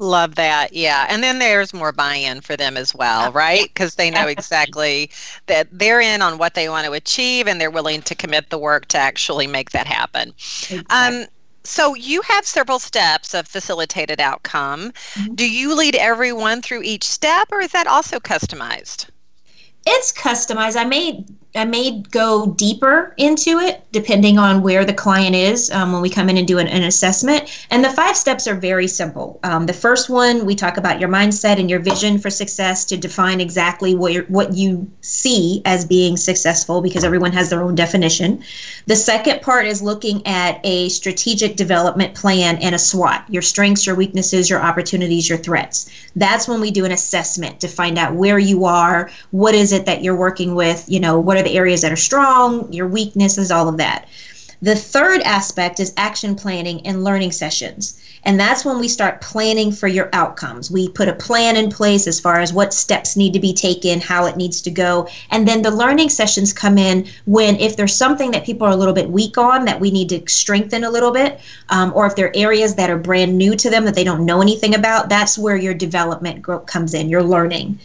Love 0.00 0.36
that. 0.36 0.72
Yeah. 0.72 1.06
And 1.08 1.22
then 1.22 1.38
there's 1.38 1.74
more 1.74 1.92
buy 1.92 2.14
in 2.14 2.40
for 2.40 2.56
them 2.56 2.76
as 2.76 2.94
well, 2.94 3.32
right? 3.32 3.64
Because 3.64 3.96
they 3.96 4.10
know 4.10 4.26
exactly 4.26 5.10
that 5.46 5.66
they're 5.72 6.00
in 6.00 6.22
on 6.22 6.38
what 6.38 6.54
they 6.54 6.68
want 6.68 6.86
to 6.86 6.92
achieve 6.92 7.48
and 7.48 7.60
they're 7.60 7.70
willing 7.70 8.02
to 8.02 8.14
commit 8.14 8.50
the 8.50 8.58
work 8.58 8.86
to 8.88 8.98
actually 8.98 9.46
make 9.46 9.70
that 9.70 9.86
happen. 9.86 10.28
Exactly. 10.30 10.84
Um, 10.90 11.26
so 11.68 11.94
you 11.94 12.22
have 12.22 12.46
several 12.46 12.78
steps 12.78 13.34
of 13.34 13.46
facilitated 13.46 14.20
outcome. 14.20 14.92
Mm-hmm. 15.14 15.34
Do 15.34 15.48
you 15.48 15.74
lead 15.76 15.94
everyone 15.96 16.62
through 16.62 16.82
each 16.82 17.04
step 17.04 17.48
or 17.52 17.60
is 17.60 17.72
that 17.72 17.86
also 17.86 18.18
customized? 18.18 19.08
It's 19.86 20.12
customized. 20.12 20.76
I 20.76 20.84
may 20.84 21.24
I 21.58 21.64
may 21.64 22.00
go 22.10 22.46
deeper 22.46 23.14
into 23.16 23.58
it 23.58 23.84
depending 23.90 24.38
on 24.38 24.62
where 24.62 24.84
the 24.84 24.92
client 24.92 25.34
is 25.34 25.70
um, 25.70 25.92
when 25.92 26.02
we 26.02 26.08
come 26.08 26.28
in 26.28 26.36
and 26.36 26.46
do 26.46 26.58
an, 26.58 26.68
an 26.68 26.84
assessment. 26.84 27.66
And 27.70 27.84
the 27.84 27.90
five 27.90 28.16
steps 28.16 28.46
are 28.46 28.54
very 28.54 28.86
simple. 28.86 29.40
Um, 29.42 29.66
the 29.66 29.72
first 29.72 30.08
one, 30.08 30.46
we 30.46 30.54
talk 30.54 30.76
about 30.76 31.00
your 31.00 31.08
mindset 31.08 31.58
and 31.58 31.68
your 31.68 31.80
vision 31.80 32.18
for 32.18 32.30
success 32.30 32.84
to 32.86 32.96
define 32.96 33.40
exactly 33.40 33.94
what, 33.94 34.28
what 34.30 34.54
you 34.54 34.88
see 35.00 35.62
as 35.64 35.84
being 35.84 36.16
successful 36.16 36.80
because 36.80 37.02
everyone 37.02 37.32
has 37.32 37.50
their 37.50 37.62
own 37.62 37.74
definition. 37.74 38.42
The 38.86 38.96
second 38.96 39.42
part 39.42 39.66
is 39.66 39.82
looking 39.82 40.26
at 40.26 40.60
a 40.64 40.88
strategic 40.90 41.56
development 41.56 42.14
plan 42.14 42.56
and 42.58 42.74
a 42.74 42.78
SWOT 42.78 43.22
your 43.28 43.42
strengths, 43.42 43.86
your 43.86 43.96
weaknesses, 43.96 44.48
your 44.48 44.60
opportunities, 44.60 45.28
your 45.28 45.38
threats. 45.38 45.90
That's 46.14 46.46
when 46.46 46.60
we 46.60 46.70
do 46.70 46.84
an 46.84 46.92
assessment 46.92 47.60
to 47.60 47.68
find 47.68 47.98
out 47.98 48.14
where 48.14 48.38
you 48.38 48.64
are, 48.64 49.10
what 49.30 49.54
is 49.54 49.72
it 49.72 49.86
that 49.86 50.02
you're 50.02 50.16
working 50.16 50.54
with, 50.54 50.84
you 50.88 51.00
know, 51.00 51.18
what 51.18 51.36
are 51.36 51.42
the 51.48 51.56
areas 51.56 51.82
that 51.82 51.92
are 51.92 51.96
strong, 51.96 52.72
your 52.72 52.86
weaknesses, 52.86 53.50
all 53.50 53.68
of 53.68 53.78
that. 53.78 54.06
The 54.60 54.74
third 54.74 55.20
aspect 55.22 55.78
is 55.78 55.92
action 55.96 56.34
planning 56.34 56.84
and 56.84 57.04
learning 57.04 57.30
sessions. 57.30 58.00
And 58.24 58.40
that's 58.40 58.64
when 58.64 58.80
we 58.80 58.88
start 58.88 59.20
planning 59.20 59.70
for 59.70 59.86
your 59.86 60.10
outcomes. 60.12 60.68
We 60.68 60.88
put 60.88 61.08
a 61.08 61.12
plan 61.12 61.56
in 61.56 61.70
place 61.70 62.08
as 62.08 62.18
far 62.18 62.40
as 62.40 62.52
what 62.52 62.74
steps 62.74 63.16
need 63.16 63.32
to 63.34 63.38
be 63.38 63.54
taken, 63.54 64.00
how 64.00 64.26
it 64.26 64.36
needs 64.36 64.60
to 64.62 64.70
go. 64.70 65.08
And 65.30 65.46
then 65.46 65.62
the 65.62 65.70
learning 65.70 66.08
sessions 66.08 66.52
come 66.52 66.76
in 66.76 67.06
when, 67.26 67.54
if 67.60 67.76
there's 67.76 67.94
something 67.94 68.32
that 68.32 68.44
people 68.44 68.66
are 68.66 68.72
a 68.72 68.76
little 68.76 68.92
bit 68.94 69.08
weak 69.08 69.38
on 69.38 69.64
that 69.66 69.78
we 69.78 69.92
need 69.92 70.08
to 70.08 70.28
strengthen 70.28 70.82
a 70.82 70.90
little 70.90 71.12
bit, 71.12 71.38
um, 71.68 71.92
or 71.94 72.06
if 72.06 72.16
there 72.16 72.26
are 72.26 72.36
areas 72.36 72.74
that 72.74 72.90
are 72.90 72.98
brand 72.98 73.38
new 73.38 73.54
to 73.54 73.70
them 73.70 73.84
that 73.84 73.94
they 73.94 74.04
don't 74.04 74.26
know 74.26 74.42
anything 74.42 74.74
about, 74.74 75.08
that's 75.08 75.38
where 75.38 75.56
your 75.56 75.74
development 75.74 76.44
comes 76.66 76.94
in, 76.94 77.08
your 77.08 77.22
learning. 77.22 77.78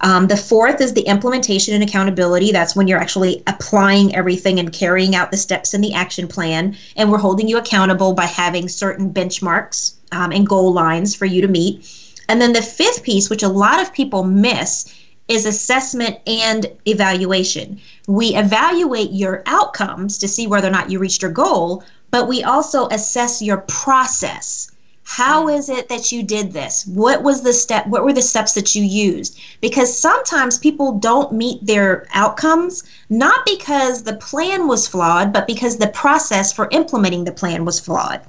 Um, 0.00 0.28
the 0.28 0.36
fourth 0.36 0.80
is 0.80 0.94
the 0.94 1.02
implementation 1.02 1.74
and 1.74 1.82
accountability. 1.82 2.52
That's 2.52 2.76
when 2.76 2.86
you're 2.86 3.00
actually 3.00 3.42
applying 3.46 4.14
everything 4.14 4.60
and 4.60 4.72
carrying 4.72 5.14
out 5.14 5.30
the 5.30 5.36
steps 5.36 5.74
in 5.74 5.80
the 5.80 5.94
action 5.94 6.28
plan. 6.28 6.76
And 6.96 7.10
we're 7.10 7.18
holding 7.18 7.48
you 7.48 7.58
accountable 7.58 8.12
by 8.12 8.26
having 8.26 8.68
certain 8.68 9.12
benchmarks 9.12 9.94
um, 10.12 10.32
and 10.32 10.46
goal 10.46 10.72
lines 10.72 11.14
for 11.14 11.26
you 11.26 11.40
to 11.42 11.48
meet. 11.48 12.14
And 12.28 12.40
then 12.40 12.52
the 12.52 12.62
fifth 12.62 13.02
piece, 13.02 13.28
which 13.28 13.42
a 13.42 13.48
lot 13.48 13.80
of 13.80 13.92
people 13.92 14.22
miss, 14.22 14.94
is 15.28 15.44
assessment 15.44 16.18
and 16.26 16.66
evaluation. 16.86 17.80
We 18.06 18.34
evaluate 18.34 19.10
your 19.10 19.42
outcomes 19.46 20.16
to 20.18 20.28
see 20.28 20.46
whether 20.46 20.68
or 20.68 20.72
not 20.72 20.90
you 20.90 20.98
reached 20.98 21.22
your 21.22 21.30
goal, 21.30 21.84
but 22.10 22.28
we 22.28 22.42
also 22.42 22.88
assess 22.88 23.42
your 23.42 23.58
process. 23.68 24.70
How 25.10 25.46
mm. 25.46 25.56
it 25.70 25.88
that 25.88 26.12
you 26.12 26.22
did 26.22 26.52
this? 26.52 26.86
What 26.86 27.22
was 27.22 27.40
the 27.40 27.54
step? 27.54 27.86
What 27.86 28.04
were 28.04 28.12
the 28.12 28.20
steps 28.20 28.52
that 28.52 28.74
you 28.74 28.82
used? 28.82 29.40
Because 29.62 29.98
sometimes 29.98 30.58
people 30.58 30.92
don't 30.98 31.32
meet 31.32 31.64
their 31.64 32.06
outcomes 32.12 32.84
not 33.08 33.46
because 33.46 34.02
the 34.02 34.16
plan 34.16 34.68
was 34.68 34.86
flawed, 34.86 35.32
but 35.32 35.46
because 35.46 35.78
the 35.78 35.88
process 35.88 36.52
for 36.52 36.68
implementing 36.72 37.24
the 37.24 37.32
plan 37.32 37.64
was 37.64 37.80
flawed. 37.80 38.20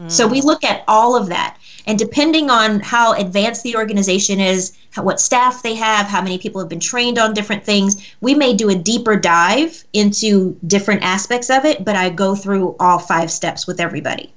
Mm. 0.00 0.10
So 0.10 0.26
we 0.26 0.40
look 0.40 0.64
at 0.64 0.82
all 0.88 1.14
of 1.14 1.28
that. 1.28 1.58
And 1.86 1.98
depending 1.98 2.48
on 2.48 2.80
how 2.80 3.12
advanced 3.12 3.62
the 3.62 3.76
organization 3.76 4.40
is, 4.40 4.72
how, 4.92 5.02
what 5.02 5.20
staff 5.20 5.62
they 5.62 5.74
have, 5.74 6.06
how 6.06 6.22
many 6.22 6.38
people 6.38 6.58
have 6.58 6.70
been 6.70 6.80
trained 6.80 7.18
on 7.18 7.34
different 7.34 7.64
things, 7.64 8.02
we 8.22 8.34
may 8.34 8.54
do 8.54 8.70
a 8.70 8.74
deeper 8.74 9.14
dive 9.14 9.84
into 9.92 10.58
different 10.66 11.02
aspects 11.02 11.50
of 11.50 11.66
it, 11.66 11.84
but 11.84 11.96
I 11.96 12.08
go 12.08 12.34
through 12.34 12.76
all 12.80 12.98
five 12.98 13.30
steps 13.30 13.66
with 13.66 13.78
everybody. 13.78 14.32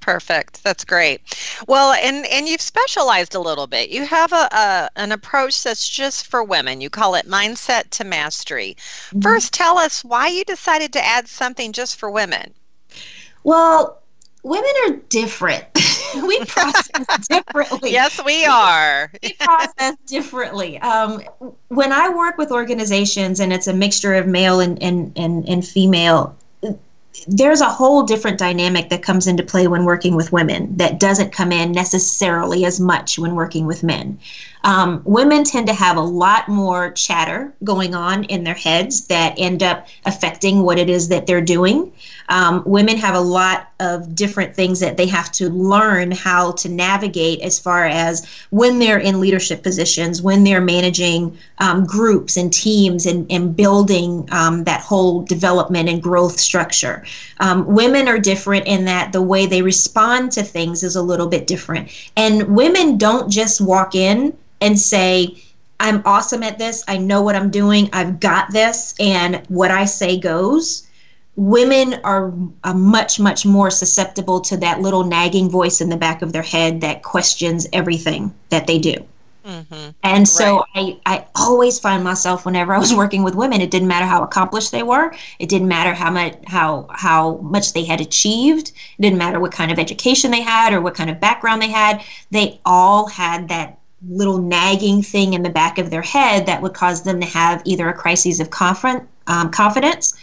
Perfect. 0.00 0.64
That's 0.64 0.84
great. 0.84 1.20
Well, 1.68 1.92
and 1.92 2.26
and 2.26 2.48
you've 2.48 2.62
specialized 2.62 3.34
a 3.34 3.40
little 3.40 3.66
bit. 3.66 3.90
You 3.90 4.06
have 4.06 4.32
a, 4.32 4.48
a 4.50 4.90
an 4.96 5.12
approach 5.12 5.62
that's 5.62 5.88
just 5.88 6.26
for 6.26 6.42
women. 6.42 6.80
You 6.80 6.90
call 6.90 7.14
it 7.14 7.26
mindset 7.26 7.90
to 7.90 8.04
mastery. 8.04 8.76
Mm-hmm. 8.78 9.20
First, 9.20 9.52
tell 9.52 9.78
us 9.78 10.02
why 10.02 10.28
you 10.28 10.44
decided 10.44 10.92
to 10.94 11.04
add 11.04 11.28
something 11.28 11.72
just 11.72 11.96
for 11.96 12.10
women. 12.10 12.54
Well, 13.44 14.00
women 14.42 14.70
are 14.88 14.96
different. 15.08 15.64
we 16.26 16.44
process 16.44 17.26
differently. 17.28 17.92
Yes, 17.92 18.20
we 18.24 18.44
are. 18.46 19.12
we 19.22 19.34
process 19.34 19.96
differently. 20.06 20.78
Um, 20.80 21.22
when 21.68 21.92
I 21.92 22.08
work 22.08 22.38
with 22.38 22.50
organizations 22.50 23.40
and 23.40 23.52
it's 23.52 23.66
a 23.66 23.74
mixture 23.74 24.14
of 24.14 24.26
male 24.26 24.60
and, 24.60 24.82
and, 24.82 25.12
and, 25.16 25.48
and 25.48 25.66
female, 25.66 26.36
there's 27.26 27.60
a 27.60 27.68
whole 27.68 28.02
different 28.04 28.38
dynamic 28.38 28.88
that 28.88 29.02
comes 29.02 29.26
into 29.26 29.42
play 29.42 29.66
when 29.66 29.84
working 29.84 30.14
with 30.16 30.32
women 30.32 30.76
that 30.76 31.00
doesn't 31.00 31.32
come 31.32 31.52
in 31.52 31.72
necessarily 31.72 32.64
as 32.64 32.80
much 32.80 33.18
when 33.18 33.34
working 33.34 33.66
with 33.66 33.82
men. 33.82 34.18
Um, 34.62 35.00
women 35.04 35.44
tend 35.44 35.66
to 35.68 35.72
have 35.72 35.96
a 35.96 36.02
lot 36.02 36.48
more 36.48 36.90
chatter 36.92 37.54
going 37.64 37.94
on 37.94 38.24
in 38.24 38.44
their 38.44 38.54
heads 38.54 39.06
that 39.06 39.34
end 39.38 39.62
up 39.62 39.88
affecting 40.04 40.62
what 40.62 40.78
it 40.78 40.90
is 40.90 41.08
that 41.08 41.26
they're 41.26 41.40
doing. 41.40 41.92
Um, 42.28 42.62
women 42.66 42.96
have 42.98 43.14
a 43.14 43.20
lot 43.20 43.72
of 43.80 44.14
different 44.14 44.54
things 44.54 44.78
that 44.80 44.96
they 44.96 45.06
have 45.06 45.32
to 45.32 45.48
learn 45.48 46.10
how 46.10 46.52
to 46.52 46.68
navigate 46.68 47.40
as 47.40 47.58
far 47.58 47.86
as 47.86 48.26
when 48.50 48.78
they're 48.78 48.98
in 48.98 49.20
leadership 49.20 49.62
positions, 49.62 50.22
when 50.22 50.44
they're 50.44 50.60
managing 50.60 51.36
um, 51.58 51.84
groups 51.86 52.36
and 52.36 52.52
teams 52.52 53.06
and, 53.06 53.30
and 53.32 53.56
building 53.56 54.28
um, 54.30 54.64
that 54.64 54.80
whole 54.80 55.22
development 55.22 55.88
and 55.88 56.02
growth 56.02 56.38
structure. 56.38 57.04
Um, 57.40 57.66
women 57.66 58.06
are 58.06 58.18
different 58.18 58.66
in 58.66 58.84
that 58.84 59.12
the 59.12 59.22
way 59.22 59.46
they 59.46 59.62
respond 59.62 60.32
to 60.32 60.42
things 60.42 60.82
is 60.82 60.96
a 60.96 61.02
little 61.02 61.26
bit 61.26 61.46
different. 61.46 61.90
And 62.16 62.54
women 62.54 62.98
don't 62.98 63.30
just 63.30 63.60
walk 63.60 63.94
in 63.94 64.36
and 64.60 64.78
say, 64.78 65.42
I'm 65.80 66.02
awesome 66.04 66.42
at 66.42 66.58
this. 66.58 66.84
I 66.86 66.98
know 66.98 67.22
what 67.22 67.34
I'm 67.34 67.50
doing. 67.50 67.88
I've 67.92 68.20
got 68.20 68.52
this. 68.52 68.94
And 69.00 69.42
what 69.48 69.70
I 69.70 69.86
say 69.86 70.18
goes. 70.18 70.86
Women 71.36 71.94
are, 72.04 72.34
are 72.64 72.74
much, 72.74 73.18
much 73.18 73.46
more 73.46 73.70
susceptible 73.70 74.40
to 74.42 74.58
that 74.58 74.82
little 74.82 75.04
nagging 75.04 75.48
voice 75.48 75.80
in 75.80 75.88
the 75.88 75.96
back 75.96 76.20
of 76.20 76.32
their 76.32 76.42
head 76.42 76.82
that 76.82 77.02
questions 77.02 77.66
everything 77.72 78.34
that 78.50 78.66
they 78.66 78.78
do. 78.78 79.06
Mm-hmm. 79.44 79.90
And 80.02 80.28
so 80.28 80.64
right. 80.76 81.00
I, 81.06 81.16
I 81.16 81.26
always 81.34 81.78
find 81.78 82.04
myself 82.04 82.44
whenever 82.44 82.74
I 82.74 82.78
was 82.78 82.94
working 82.94 83.22
with 83.22 83.34
women, 83.34 83.60
it 83.60 83.70
didn't 83.70 83.88
matter 83.88 84.04
how 84.04 84.22
accomplished 84.22 84.70
they 84.70 84.82
were. 84.82 85.14
It 85.38 85.48
didn't 85.48 85.68
matter 85.68 85.94
how 85.94 86.10
much 86.10 86.34
how 86.46 86.86
how 86.90 87.36
much 87.38 87.72
they 87.72 87.84
had 87.84 88.00
achieved. 88.00 88.72
It 88.98 89.02
didn't 89.02 89.18
matter 89.18 89.40
what 89.40 89.52
kind 89.52 89.72
of 89.72 89.78
education 89.78 90.30
they 90.30 90.42
had 90.42 90.74
or 90.74 90.80
what 90.80 90.94
kind 90.94 91.08
of 91.08 91.20
background 91.20 91.62
they 91.62 91.70
had. 91.70 92.04
They 92.30 92.60
all 92.66 93.06
had 93.06 93.48
that 93.48 93.79
little 94.08 94.38
nagging 94.38 95.02
thing 95.02 95.34
in 95.34 95.42
the 95.42 95.50
back 95.50 95.78
of 95.78 95.90
their 95.90 96.02
head 96.02 96.46
that 96.46 96.62
would 96.62 96.74
cause 96.74 97.02
them 97.02 97.20
to 97.20 97.26
have 97.26 97.62
either 97.64 97.88
a 97.88 97.94
crisis 97.94 98.40
of 98.40 98.50
um, 99.26 99.50
confidence 99.50 100.14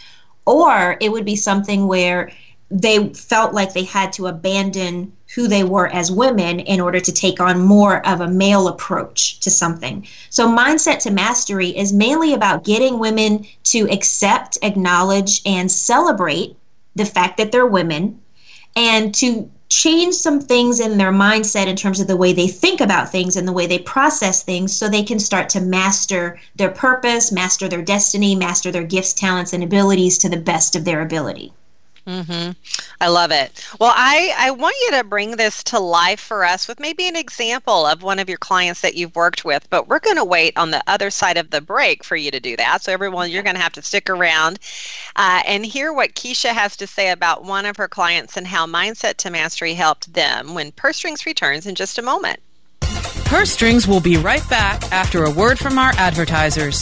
or 0.45 0.97
it 1.01 1.11
would 1.11 1.25
be 1.25 1.35
something 1.35 1.87
where 1.87 2.31
they 2.71 3.09
felt 3.09 3.53
like 3.53 3.73
they 3.73 3.83
had 3.83 4.11
to 4.13 4.27
abandon 4.27 5.11
who 5.35 5.47
they 5.47 5.63
were 5.63 5.87
as 5.87 6.11
women 6.11 6.59
in 6.59 6.81
order 6.81 6.99
to 6.99 7.11
take 7.11 7.39
on 7.39 7.61
more 7.61 8.05
of 8.07 8.21
a 8.21 8.27
male 8.27 8.67
approach 8.67 9.39
to 9.41 9.49
something. 9.49 10.05
So, 10.29 10.47
mindset 10.47 10.99
to 11.03 11.11
mastery 11.11 11.77
is 11.77 11.93
mainly 11.93 12.33
about 12.33 12.63
getting 12.63 12.99
women 12.99 13.45
to 13.65 13.89
accept, 13.91 14.57
acknowledge, 14.61 15.41
and 15.45 15.71
celebrate 15.71 16.55
the 16.95 17.05
fact 17.05 17.37
that 17.37 17.51
they're 17.51 17.67
women 17.67 18.19
and 18.75 19.13
to 19.15 19.49
change 19.69 20.15
some 20.15 20.39
things 20.39 20.79
in 20.79 20.97
their 20.97 21.11
mindset 21.11 21.67
in 21.67 21.75
terms 21.75 21.99
of 21.99 22.07
the 22.07 22.15
way 22.15 22.31
they 22.31 22.47
think 22.47 22.79
about 22.79 23.11
things 23.11 23.35
and 23.35 23.47
the 23.47 23.53
way 23.53 23.67
they 23.67 23.79
process 23.79 24.43
things 24.43 24.73
so 24.73 24.87
they 24.87 25.03
can 25.03 25.19
start 25.19 25.49
to 25.49 25.59
master 25.59 26.39
their 26.55 26.69
purpose, 26.69 27.31
master 27.31 27.67
their 27.67 27.81
destiny, 27.81 28.35
master 28.35 28.71
their 28.71 28.83
gifts, 28.83 29.13
talents, 29.13 29.53
and 29.53 29.63
abilities 29.63 30.17
to 30.19 30.29
the 30.29 30.37
best 30.37 30.75
of 30.75 30.85
their 30.85 31.01
ability. 31.01 31.51
Mm-hmm. 32.07 32.51
I 33.01 33.09
love 33.09 33.31
it. 33.31 33.67
Well, 33.81 33.91
I, 33.93 34.33
I 34.37 34.51
want 34.51 34.77
you 34.81 34.91
to 34.91 35.03
bring 35.03 35.35
this 35.35 35.61
to 35.65 35.79
life 35.79 36.21
for 36.21 36.45
us 36.45 36.65
with 36.65 36.79
maybe 36.79 37.05
an 37.09 37.17
example 37.17 37.85
of 37.85 38.01
one 38.01 38.17
of 38.17 38.29
your 38.29 38.37
clients 38.37 38.79
that 38.79 38.95
you've 38.95 39.15
worked 39.15 39.43
with, 39.43 39.69
but 39.69 39.89
we're 39.89 39.99
going 39.99 40.15
to 40.15 40.23
wait 40.23 40.57
on 40.57 40.71
the 40.71 40.81
other 40.87 41.09
side 41.09 41.35
of 41.35 41.49
the 41.49 41.59
break 41.59 42.05
for 42.05 42.15
you 42.15 42.31
to 42.31 42.39
do 42.39 42.55
that. 42.55 42.81
So, 42.81 42.93
everyone, 42.93 43.29
you're 43.29 43.43
going 43.43 43.57
to 43.57 43.61
have 43.61 43.73
to 43.73 43.81
stick 43.81 44.09
around 44.09 44.59
uh, 45.17 45.41
and 45.45 45.65
hear 45.65 45.91
what 45.91 46.15
Keisha 46.15 46.53
has 46.53 46.77
to 46.77 46.87
say 46.87 47.11
about 47.11 47.43
one 47.43 47.65
of 47.65 47.75
her 47.75 47.89
clients 47.89 48.37
and 48.37 48.47
how 48.47 48.65
Mindset 48.65 49.17
to 49.17 49.29
Mastery 49.29 49.73
helped 49.73 50.13
them 50.13 50.53
when 50.53 50.71
Purse 50.71 50.95
Strings 50.95 51.25
returns 51.25 51.65
in 51.65 51.75
just 51.75 51.99
a 51.99 52.01
moment. 52.01 52.39
Purse 53.25 53.51
Strings 53.51 53.85
will 53.85 53.99
be 53.99 54.15
right 54.15 54.47
back 54.49 54.81
after 54.93 55.25
a 55.25 55.31
word 55.31 55.59
from 55.59 55.77
our 55.77 55.91
advertisers. 55.97 56.81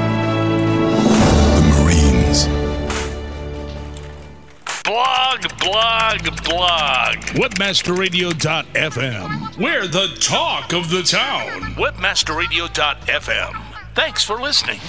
Blog, 5.31 5.47
blog, 5.59 6.23
blog. 6.43 7.15
Webmasterradio.fm. 7.39 9.57
We're 9.57 9.87
the 9.87 10.13
talk 10.19 10.73
of 10.73 10.89
the 10.89 11.03
town. 11.03 11.73
Webmasterradio.fm. 11.75 13.63
Thanks 13.95 14.25
for 14.25 14.41
listening. 14.41 14.79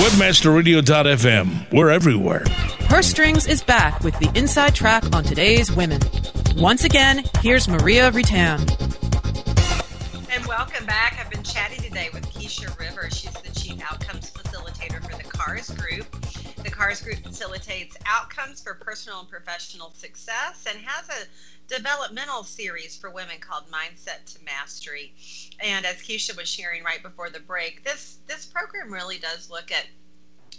Webmasterradio.fm. 0.00 1.70
We're 1.72 1.90
everywhere. 1.90 2.44
Her 2.88 3.02
Strings 3.02 3.46
is 3.46 3.62
back 3.62 4.00
with 4.00 4.18
the 4.18 4.32
inside 4.34 4.74
track 4.74 5.04
on 5.14 5.24
today's 5.24 5.70
women. 5.70 6.00
Once 6.56 6.84
again, 6.84 7.22
here's 7.42 7.68
Maria 7.68 8.10
Reitan. 8.10 8.60
And 10.34 10.46
welcome 10.46 10.86
back. 10.86 11.18
I've 11.20 11.28
been 11.30 11.42
chatting 11.42 11.82
today 11.82 12.08
with 12.14 12.24
Keisha 12.32 12.74
Rivers. 12.78 13.14
She's 13.14 13.32
the 13.32 13.50
Chief 13.50 13.78
Outcomes 13.82 14.30
Facilitator 14.30 15.02
for 15.02 15.18
the 15.22 15.24
CARS 15.24 15.68
Group. 15.68 16.06
The 16.62 16.70
CARS 16.70 17.02
Group 17.02 17.18
facilitates 17.24 17.96
outcomes 18.06 18.62
for 18.62 18.74
personal 18.74 19.20
and 19.20 19.28
professional 19.28 19.90
success 19.90 20.64
and 20.68 20.78
has 20.78 21.08
a 21.08 21.26
developmental 21.66 22.44
series 22.44 22.96
for 22.96 23.10
women 23.10 23.40
called 23.40 23.64
Mindset 23.68 24.32
to 24.32 24.44
Mastery. 24.44 25.12
And 25.58 25.84
as 25.84 25.96
Keisha 25.96 26.36
was 26.36 26.48
sharing 26.48 26.84
right 26.84 27.02
before 27.02 27.30
the 27.30 27.40
break, 27.40 27.84
this 27.84 28.18
this 28.28 28.46
program 28.46 28.92
really 28.92 29.18
does 29.18 29.50
look 29.50 29.72
at 29.72 29.86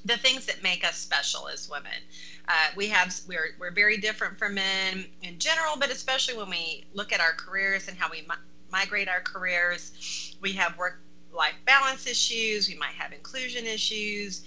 the 0.04 0.18
things 0.18 0.46
that 0.48 0.62
make 0.62 0.84
us 0.84 0.98
special 0.98 1.48
as 1.48 1.70
women. 1.70 2.04
Uh, 2.50 2.68
we 2.76 2.88
have 2.89 3.16
we're 3.26 3.56
we're 3.58 3.72
very 3.72 3.96
different 3.96 4.38
from 4.38 4.56
men 4.56 5.06
in 5.22 5.39
general, 5.39 5.78
but 5.80 5.89
especially 5.89 6.36
when 6.36 6.50
we 6.50 6.86
look 6.94 7.13
at 7.13 7.22
our 7.22 7.34
careers 7.34 7.88
and 7.88 7.98
how 7.98 8.10
we 8.12 8.22
mi- 8.24 8.36
migrate 8.72 9.08
our 9.08 9.22
careers. 9.22 10.36
We 10.42 10.52
have 10.54 10.78
work 10.78 11.00
life 11.34 11.56
balance 11.66 12.08
issues. 12.08 12.68
We 12.68 12.76
might 12.76 12.94
have 12.94 13.12
inclusion 13.12 13.66
issues, 13.66 14.44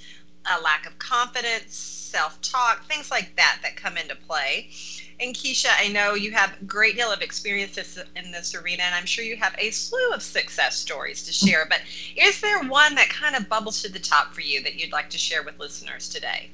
a 0.49 0.61
lack 0.63 0.87
of 0.87 0.99
confidence, 0.99 1.75
self 1.75 2.41
talk, 2.43 2.87
things 2.87 3.11
like 3.11 3.35
that 3.37 3.59
that 3.63 3.77
come 3.77 3.97
into 3.97 4.15
play. 4.15 4.71
And 5.19 5.35
Keisha, 5.35 5.71
I 5.79 5.89
know 5.89 6.15
you 6.15 6.31
have 6.33 6.55
a 6.61 6.65
great 6.65 6.97
deal 6.97 7.11
of 7.11 7.23
experience 7.23 7.79
in 8.17 8.33
this 8.33 8.55
arena, 8.55 8.83
and 8.83 8.95
I'm 8.95 9.07
sure 9.07 9.25
you 9.25 9.37
have 9.37 9.55
a 9.59 9.71
slew 9.71 10.13
of 10.13 10.23
success 10.23 10.77
stories 10.77 11.25
to 11.25 11.33
share. 11.33 11.67
But 11.69 11.81
is 12.17 12.41
there 12.41 12.63
one 12.65 12.95
that 12.97 13.09
kind 13.09 13.35
of 13.35 13.49
bubbles 13.49 13.83
to 13.83 13.91
the 13.91 13.99
top 13.99 14.35
for 14.35 14.43
you 14.43 14.63
that 14.63 14.75
you'd 14.75 14.93
like 14.93 15.09
to 15.11 15.19
share 15.19 15.43
with 15.43 15.59
listeners 15.59 16.09
today? 16.09 16.51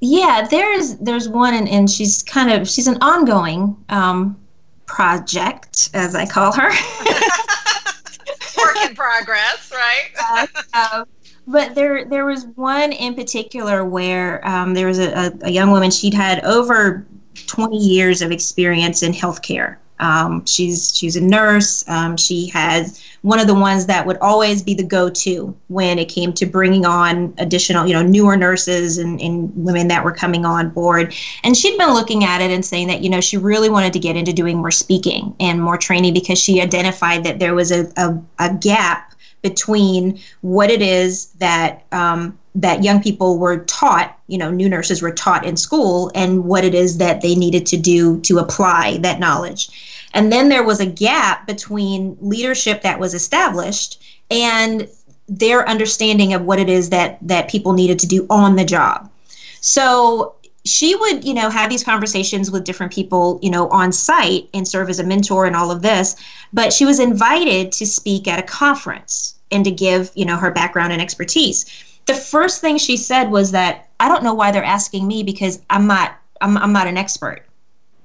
Yeah, 0.00 0.46
there's 0.50 0.96
there's 0.96 1.28
one, 1.28 1.54
and, 1.54 1.68
and 1.68 1.90
she's 1.90 2.22
kind 2.22 2.50
of 2.50 2.68
she's 2.68 2.86
an 2.86 2.98
ongoing 3.02 3.76
um, 3.88 4.36
project, 4.86 5.90
as 5.94 6.14
I 6.14 6.26
call 6.26 6.52
her. 6.52 6.68
Work 8.58 8.76
in 8.88 8.94
progress, 8.94 9.72
right? 9.72 10.10
uh, 10.22 10.46
uh, 10.72 11.04
but 11.46 11.74
there 11.74 12.04
there 12.04 12.24
was 12.24 12.46
one 12.54 12.92
in 12.92 13.14
particular 13.14 13.84
where 13.84 14.46
um, 14.46 14.74
there 14.74 14.86
was 14.86 14.98
a, 14.98 15.12
a, 15.12 15.32
a, 15.42 15.50
young 15.50 15.70
woman 15.70 15.90
she'd 15.90 16.14
had 16.14 16.42
over 16.44 17.06
20 17.46 17.76
years 17.76 18.22
of 18.22 18.30
experience 18.30 19.02
in 19.02 19.12
healthcare. 19.12 19.76
Um, 20.00 20.44
she's 20.44 20.94
she's 20.96 21.14
a 21.14 21.20
nurse. 21.20 21.88
Um, 21.88 22.16
she 22.16 22.48
has 22.48 23.00
one 23.22 23.38
of 23.38 23.46
the 23.46 23.54
ones 23.54 23.86
that 23.86 24.04
would 24.06 24.18
always 24.18 24.60
be 24.60 24.74
the 24.74 24.82
go-to 24.82 25.56
when 25.68 25.98
it 25.98 26.08
came 26.08 26.32
to 26.32 26.46
bringing 26.46 26.84
on 26.84 27.32
additional 27.38 27.86
you 27.86 27.92
know 27.92 28.02
newer 28.02 28.36
nurses 28.36 28.98
and, 28.98 29.20
and 29.20 29.52
women 29.54 29.86
that 29.88 30.04
were 30.04 30.12
coming 30.12 30.44
on 30.44 30.70
board. 30.70 31.14
And 31.44 31.56
she'd 31.56 31.78
been 31.78 31.94
looking 31.94 32.24
at 32.24 32.40
it 32.40 32.50
and 32.50 32.64
saying 32.64 32.88
that 32.88 33.02
you 33.02 33.10
know 33.10 33.20
she 33.20 33.36
really 33.36 33.68
wanted 33.68 33.92
to 33.92 34.00
get 34.00 34.16
into 34.16 34.32
doing 34.32 34.56
more 34.56 34.72
speaking 34.72 35.36
and 35.38 35.62
more 35.62 35.76
training 35.76 36.14
because 36.14 36.40
she 36.40 36.60
identified 36.60 37.22
that 37.24 37.38
there 37.38 37.54
was 37.54 37.70
a, 37.70 37.90
a, 37.96 38.20
a 38.40 38.54
gap 38.54 39.13
between 39.44 40.18
what 40.40 40.70
it 40.70 40.82
is 40.82 41.26
that 41.34 41.84
um, 41.92 42.36
that 42.54 42.82
young 42.82 43.02
people 43.02 43.38
were 43.38 43.58
taught, 43.58 44.18
you 44.26 44.38
know, 44.38 44.50
new 44.50 44.68
nurses 44.68 45.02
were 45.02 45.12
taught 45.12 45.44
in 45.44 45.56
school, 45.56 46.10
and 46.14 46.44
what 46.44 46.64
it 46.64 46.74
is 46.74 46.96
that 46.96 47.20
they 47.20 47.34
needed 47.34 47.66
to 47.66 47.76
do 47.76 48.18
to 48.22 48.38
apply 48.38 48.96
that 49.02 49.20
knowledge. 49.20 50.08
And 50.14 50.32
then 50.32 50.48
there 50.48 50.64
was 50.64 50.80
a 50.80 50.86
gap 50.86 51.46
between 51.46 52.16
leadership 52.20 52.82
that 52.82 52.98
was 52.98 53.12
established 53.12 54.02
and 54.30 54.88
their 55.28 55.68
understanding 55.68 56.32
of 56.32 56.42
what 56.42 56.58
it 56.58 56.70
is 56.70 56.88
that 56.88 57.18
that 57.20 57.50
people 57.50 57.74
needed 57.74 57.98
to 57.98 58.06
do 58.06 58.26
on 58.30 58.56
the 58.56 58.64
job. 58.64 59.10
So 59.60 60.36
she 60.64 60.94
would, 60.94 61.24
you 61.24 61.34
know, 61.34 61.50
have 61.50 61.68
these 61.68 61.84
conversations 61.84 62.50
with 62.50 62.64
different 62.64 62.92
people, 62.92 63.38
you 63.42 63.50
know, 63.50 63.68
on 63.68 63.92
site 63.92 64.48
and 64.54 64.66
serve 64.66 64.88
as 64.88 64.98
a 64.98 65.04
mentor 65.04 65.44
and 65.44 65.54
all 65.54 65.70
of 65.70 65.82
this. 65.82 66.16
But 66.52 66.72
she 66.72 66.84
was 66.84 67.00
invited 67.00 67.70
to 67.72 67.86
speak 67.86 68.26
at 68.26 68.38
a 68.38 68.42
conference 68.42 69.34
and 69.50 69.64
to 69.64 69.70
give, 69.70 70.10
you 70.14 70.24
know, 70.24 70.36
her 70.36 70.50
background 70.50 70.92
and 70.92 71.02
expertise. 71.02 71.66
The 72.06 72.14
first 72.14 72.60
thing 72.60 72.78
she 72.78 72.96
said 72.96 73.30
was 73.30 73.50
that 73.52 73.88
I 74.00 74.08
don't 74.08 74.22
know 74.22 74.34
why 74.34 74.50
they're 74.50 74.64
asking 74.64 75.06
me 75.06 75.22
because 75.22 75.60
I'm 75.68 75.86
not 75.86 76.16
I'm, 76.40 76.56
I'm 76.58 76.72
not 76.72 76.86
an 76.86 76.96
expert. 76.96 77.42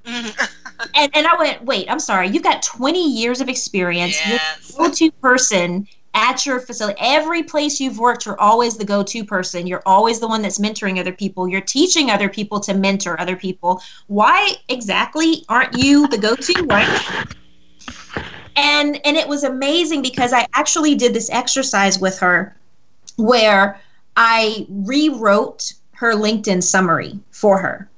Mm-hmm. 0.04 0.44
and, 0.94 1.10
and 1.14 1.26
I 1.26 1.36
went, 1.36 1.64
wait, 1.64 1.90
I'm 1.90 2.00
sorry. 2.00 2.28
You've 2.28 2.42
got 2.42 2.62
20 2.62 3.10
years 3.10 3.40
of 3.40 3.48
experience. 3.48 4.18
Yes. 4.26 4.72
You're 4.78 4.86
a 4.86 4.88
go-to 4.88 5.10
person 5.12 5.88
at 6.14 6.44
your 6.44 6.60
facility. 6.60 6.98
Every 7.00 7.42
place 7.42 7.80
you've 7.80 7.98
worked, 7.98 8.26
you're 8.26 8.40
always 8.40 8.76
the 8.76 8.84
go-to 8.84 9.24
person. 9.24 9.66
You're 9.66 9.82
always 9.86 10.20
the 10.20 10.28
one 10.28 10.42
that's 10.42 10.58
mentoring 10.58 10.98
other 10.98 11.12
people. 11.12 11.48
You're 11.48 11.60
teaching 11.60 12.10
other 12.10 12.28
people 12.28 12.60
to 12.60 12.74
mentor 12.74 13.20
other 13.20 13.36
people. 13.36 13.80
Why 14.08 14.54
exactly 14.68 15.44
aren't 15.48 15.76
you 15.76 16.08
the 16.08 16.18
go-to? 16.18 16.64
Right? 16.64 17.26
and 18.56 19.00
and 19.04 19.16
it 19.16 19.26
was 19.26 19.44
amazing 19.44 20.02
because 20.02 20.32
I 20.32 20.46
actually 20.54 20.94
did 20.94 21.14
this 21.14 21.30
exercise 21.30 21.98
with 21.98 22.18
her 22.18 22.56
where 23.16 23.80
I 24.16 24.66
rewrote 24.68 25.72
her 25.92 26.14
LinkedIn 26.14 26.62
summary 26.62 27.18
for 27.30 27.58
her, 27.58 27.88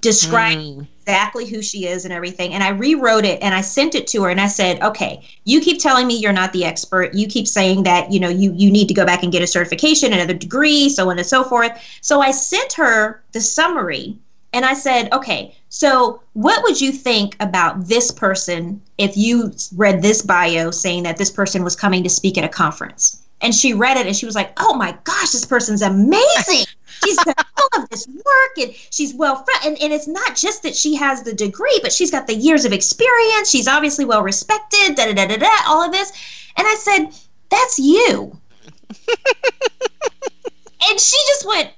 describing 0.00 0.80
mm. 0.80 0.86
Exactly 1.02 1.46
who 1.46 1.60
she 1.60 1.86
is 1.86 2.04
and 2.04 2.12
everything. 2.12 2.54
And 2.54 2.62
I 2.62 2.68
rewrote 2.68 3.24
it 3.24 3.42
and 3.42 3.54
I 3.54 3.60
sent 3.60 3.94
it 3.94 4.06
to 4.08 4.22
her 4.22 4.30
and 4.30 4.40
I 4.40 4.46
said, 4.46 4.80
okay, 4.82 5.26
you 5.44 5.60
keep 5.60 5.80
telling 5.80 6.06
me 6.06 6.16
you're 6.16 6.32
not 6.32 6.52
the 6.52 6.64
expert. 6.64 7.12
You 7.14 7.26
keep 7.26 7.48
saying 7.48 7.82
that, 7.82 8.12
you 8.12 8.20
know, 8.20 8.28
you, 8.28 8.52
you 8.56 8.70
need 8.70 8.88
to 8.88 8.94
go 8.94 9.04
back 9.04 9.22
and 9.22 9.32
get 9.32 9.42
a 9.42 9.46
certification, 9.46 10.12
another 10.12 10.34
degree, 10.34 10.88
so 10.88 11.10
on 11.10 11.18
and 11.18 11.26
so 11.26 11.42
forth. 11.42 11.72
So 12.00 12.20
I 12.20 12.30
sent 12.30 12.72
her 12.74 13.22
the 13.32 13.40
summary 13.40 14.16
and 14.52 14.64
I 14.64 14.74
said, 14.74 15.12
okay, 15.12 15.56
so 15.70 16.22
what 16.34 16.62
would 16.62 16.80
you 16.80 16.92
think 16.92 17.36
about 17.40 17.86
this 17.88 18.10
person 18.10 18.80
if 18.98 19.16
you 19.16 19.52
read 19.74 20.02
this 20.02 20.22
bio 20.22 20.70
saying 20.70 21.02
that 21.04 21.16
this 21.16 21.30
person 21.30 21.64
was 21.64 21.74
coming 21.74 22.02
to 22.04 22.10
speak 22.10 22.38
at 22.38 22.44
a 22.44 22.48
conference? 22.48 23.21
And 23.42 23.54
she 23.54 23.74
read 23.74 23.96
it 23.96 24.06
and 24.06 24.14
she 24.16 24.26
was 24.26 24.34
like, 24.34 24.52
oh 24.58 24.74
my 24.74 24.96
gosh, 25.04 25.30
this 25.30 25.44
person's 25.44 25.82
amazing. 25.82 26.64
She's 27.04 27.16
done 27.16 27.34
all 27.74 27.82
of 27.82 27.88
this 27.90 28.06
work 28.06 28.58
and 28.58 28.72
she's 28.90 29.14
well 29.14 29.44
and, 29.64 29.76
and 29.82 29.92
it's 29.92 30.06
not 30.06 30.36
just 30.36 30.62
that 30.62 30.76
she 30.76 30.94
has 30.94 31.22
the 31.22 31.34
degree, 31.34 31.80
but 31.82 31.92
she's 31.92 32.10
got 32.10 32.26
the 32.26 32.34
years 32.34 32.64
of 32.64 32.72
experience. 32.72 33.50
She's 33.50 33.68
obviously 33.68 34.04
well 34.04 34.22
respected, 34.22 34.94
da 34.94 35.06
da 35.06 35.14
da 35.14 35.26
da 35.26 35.36
da, 35.36 35.50
all 35.66 35.84
of 35.84 35.92
this. 35.92 36.12
And 36.56 36.66
I 36.66 36.74
said, 36.74 37.08
that's 37.50 37.78
you. 37.78 38.38
and 40.88 41.00
she 41.00 41.16
just 41.28 41.46
went, 41.46 41.70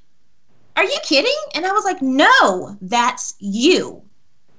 are 0.76 0.84
you 0.84 0.98
kidding? 1.02 1.36
And 1.54 1.64
I 1.64 1.72
was 1.72 1.84
like, 1.84 2.02
No, 2.02 2.76
that's 2.80 3.34
you. 3.38 4.02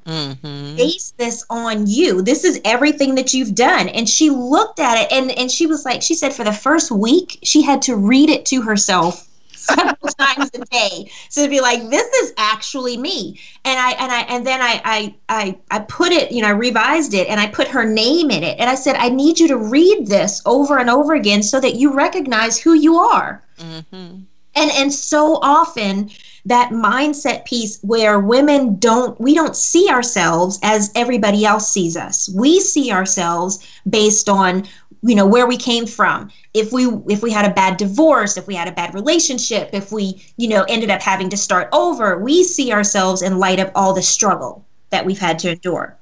Mm-hmm. 0.06 0.76
Base 0.76 1.13
this 1.18 1.46
on 1.50 1.88
you. 1.88 2.22
This 2.22 2.44
is 2.44 2.62
everything 2.63 3.15
that 3.15 3.34
you've 3.34 3.56
done. 3.56 3.89
And 3.89 4.08
she 4.08 4.30
looked 4.30 4.80
at 4.80 5.02
it 5.02 5.12
and, 5.12 5.32
and 5.32 5.52
she 5.52 5.65
was 5.65 5.84
like, 5.84 6.02
she 6.02 6.13
said 6.13 6.34
for 6.34 6.44
the 6.44 6.54
first 6.54 6.91
week, 6.91 7.39
she 7.44 7.63
had 7.63 7.82
to 7.84 7.96
read 7.96 8.30
it 8.30 8.46
to 8.48 8.62
herself 8.62 9.28
several 9.52 9.96
times 10.20 10.52
a 10.54 10.60
day. 10.65 11.12
So 11.30 11.44
to 11.44 11.50
be 11.50 11.60
like, 11.60 11.89
this 11.89 12.08
is 12.22 12.34
actually 12.38 12.98
me. 12.98 13.39
And 13.63 13.80
I 13.80 13.91
and 13.94 14.12
I 14.12 14.22
and 14.22 14.46
then 14.46 14.62
I 14.62 14.82
I 14.86 15.15
I 15.30 15.58
I 15.72 15.80
put 15.80 16.12
it, 16.12 16.32
you 16.32 16.44
know, 16.44 16.50
I 16.50 16.52
revised 16.52 17.15
it 17.15 17.28
and 17.28 17.39
I 17.39 17.48
put 17.48 17.68
her 17.70 17.84
name 17.84 18.30
in 18.30 18.44
it. 18.44 18.60
And 18.60 18.70
I 18.70 18.76
said, 18.76 18.96
I 18.98 19.10
need 19.10 19.39
you 19.39 19.48
to 19.48 19.58
read 19.58 20.06
this 20.08 20.41
over 20.46 20.78
and 20.78 20.89
over 20.89 21.15
again 21.15 21.41
so 21.41 21.60
that 21.60 21.76
you 21.76 21.91
recognize 21.94 22.60
who 22.60 22.74
you 22.74 22.98
are. 22.98 23.41
Mm-hmm. 23.58 24.20
And 24.58 24.72
and 24.72 24.94
so 24.94 25.39
often 25.41 26.12
that 26.45 26.69
mindset 26.69 27.45
piece 27.45 27.79
where 27.81 28.19
women 28.19 28.77
don't 28.77 29.19
we 29.19 29.34
don't 29.34 29.55
see 29.55 29.89
ourselves 29.89 30.60
as 30.62 30.91
everybody 30.95 31.45
else 31.45 31.71
sees 31.71 31.97
us. 31.97 32.29
We 32.36 32.60
see 32.60 32.91
ourselves 32.91 33.65
based 33.89 34.29
on 34.29 34.65
you 35.01 35.15
know 35.15 35.25
where 35.25 35.47
we 35.47 35.58
came 35.58 35.86
from. 35.86 36.29
If 36.53 36.71
we 36.71 36.86
if 37.08 37.23
we 37.23 37.31
had 37.31 37.49
a 37.49 37.53
bad 37.53 37.77
divorce 37.77 38.38
if 38.38 38.47
we 38.47 38.55
had 38.55 38.67
a 38.67 38.71
bad 38.71 38.93
relationship 38.93 39.71
if 39.73 39.91
we 39.91 40.23
you 40.38 40.47
know 40.47 40.65
ended 40.69 40.91
up 40.91 41.01
having 41.01 41.29
to 41.29 41.38
start 41.38 41.69
over 41.73 42.19
we 42.19 42.43
see 42.43 42.71
ourselves 42.71 43.21
in 43.21 43.39
light 43.39 43.60
of 43.60 43.71
all 43.75 43.93
the 43.93 44.01
struggle 44.01 44.65
that 44.91 45.05
we've 45.05 45.19
had 45.19 45.39
to 45.39 45.51
endure 45.51 45.97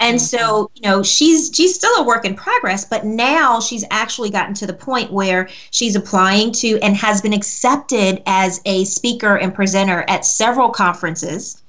and 0.00 0.16
mm-hmm. 0.16 0.24
so, 0.24 0.70
you 0.74 0.82
know, 0.82 1.02
she's 1.02 1.50
she's 1.54 1.74
still 1.74 1.94
a 1.96 2.02
work 2.02 2.24
in 2.24 2.34
progress, 2.34 2.86
but 2.86 3.04
now 3.04 3.60
she's 3.60 3.84
actually 3.90 4.30
gotten 4.30 4.54
to 4.54 4.66
the 4.66 4.72
point 4.72 5.12
where 5.12 5.48
she's 5.70 5.94
applying 5.94 6.52
to 6.52 6.78
and 6.80 6.96
has 6.96 7.20
been 7.20 7.34
accepted 7.34 8.22
as 8.24 8.62
a 8.64 8.84
speaker 8.86 9.36
and 9.36 9.54
presenter 9.54 10.04
at 10.08 10.24
several 10.24 10.70
conferences. 10.70 11.62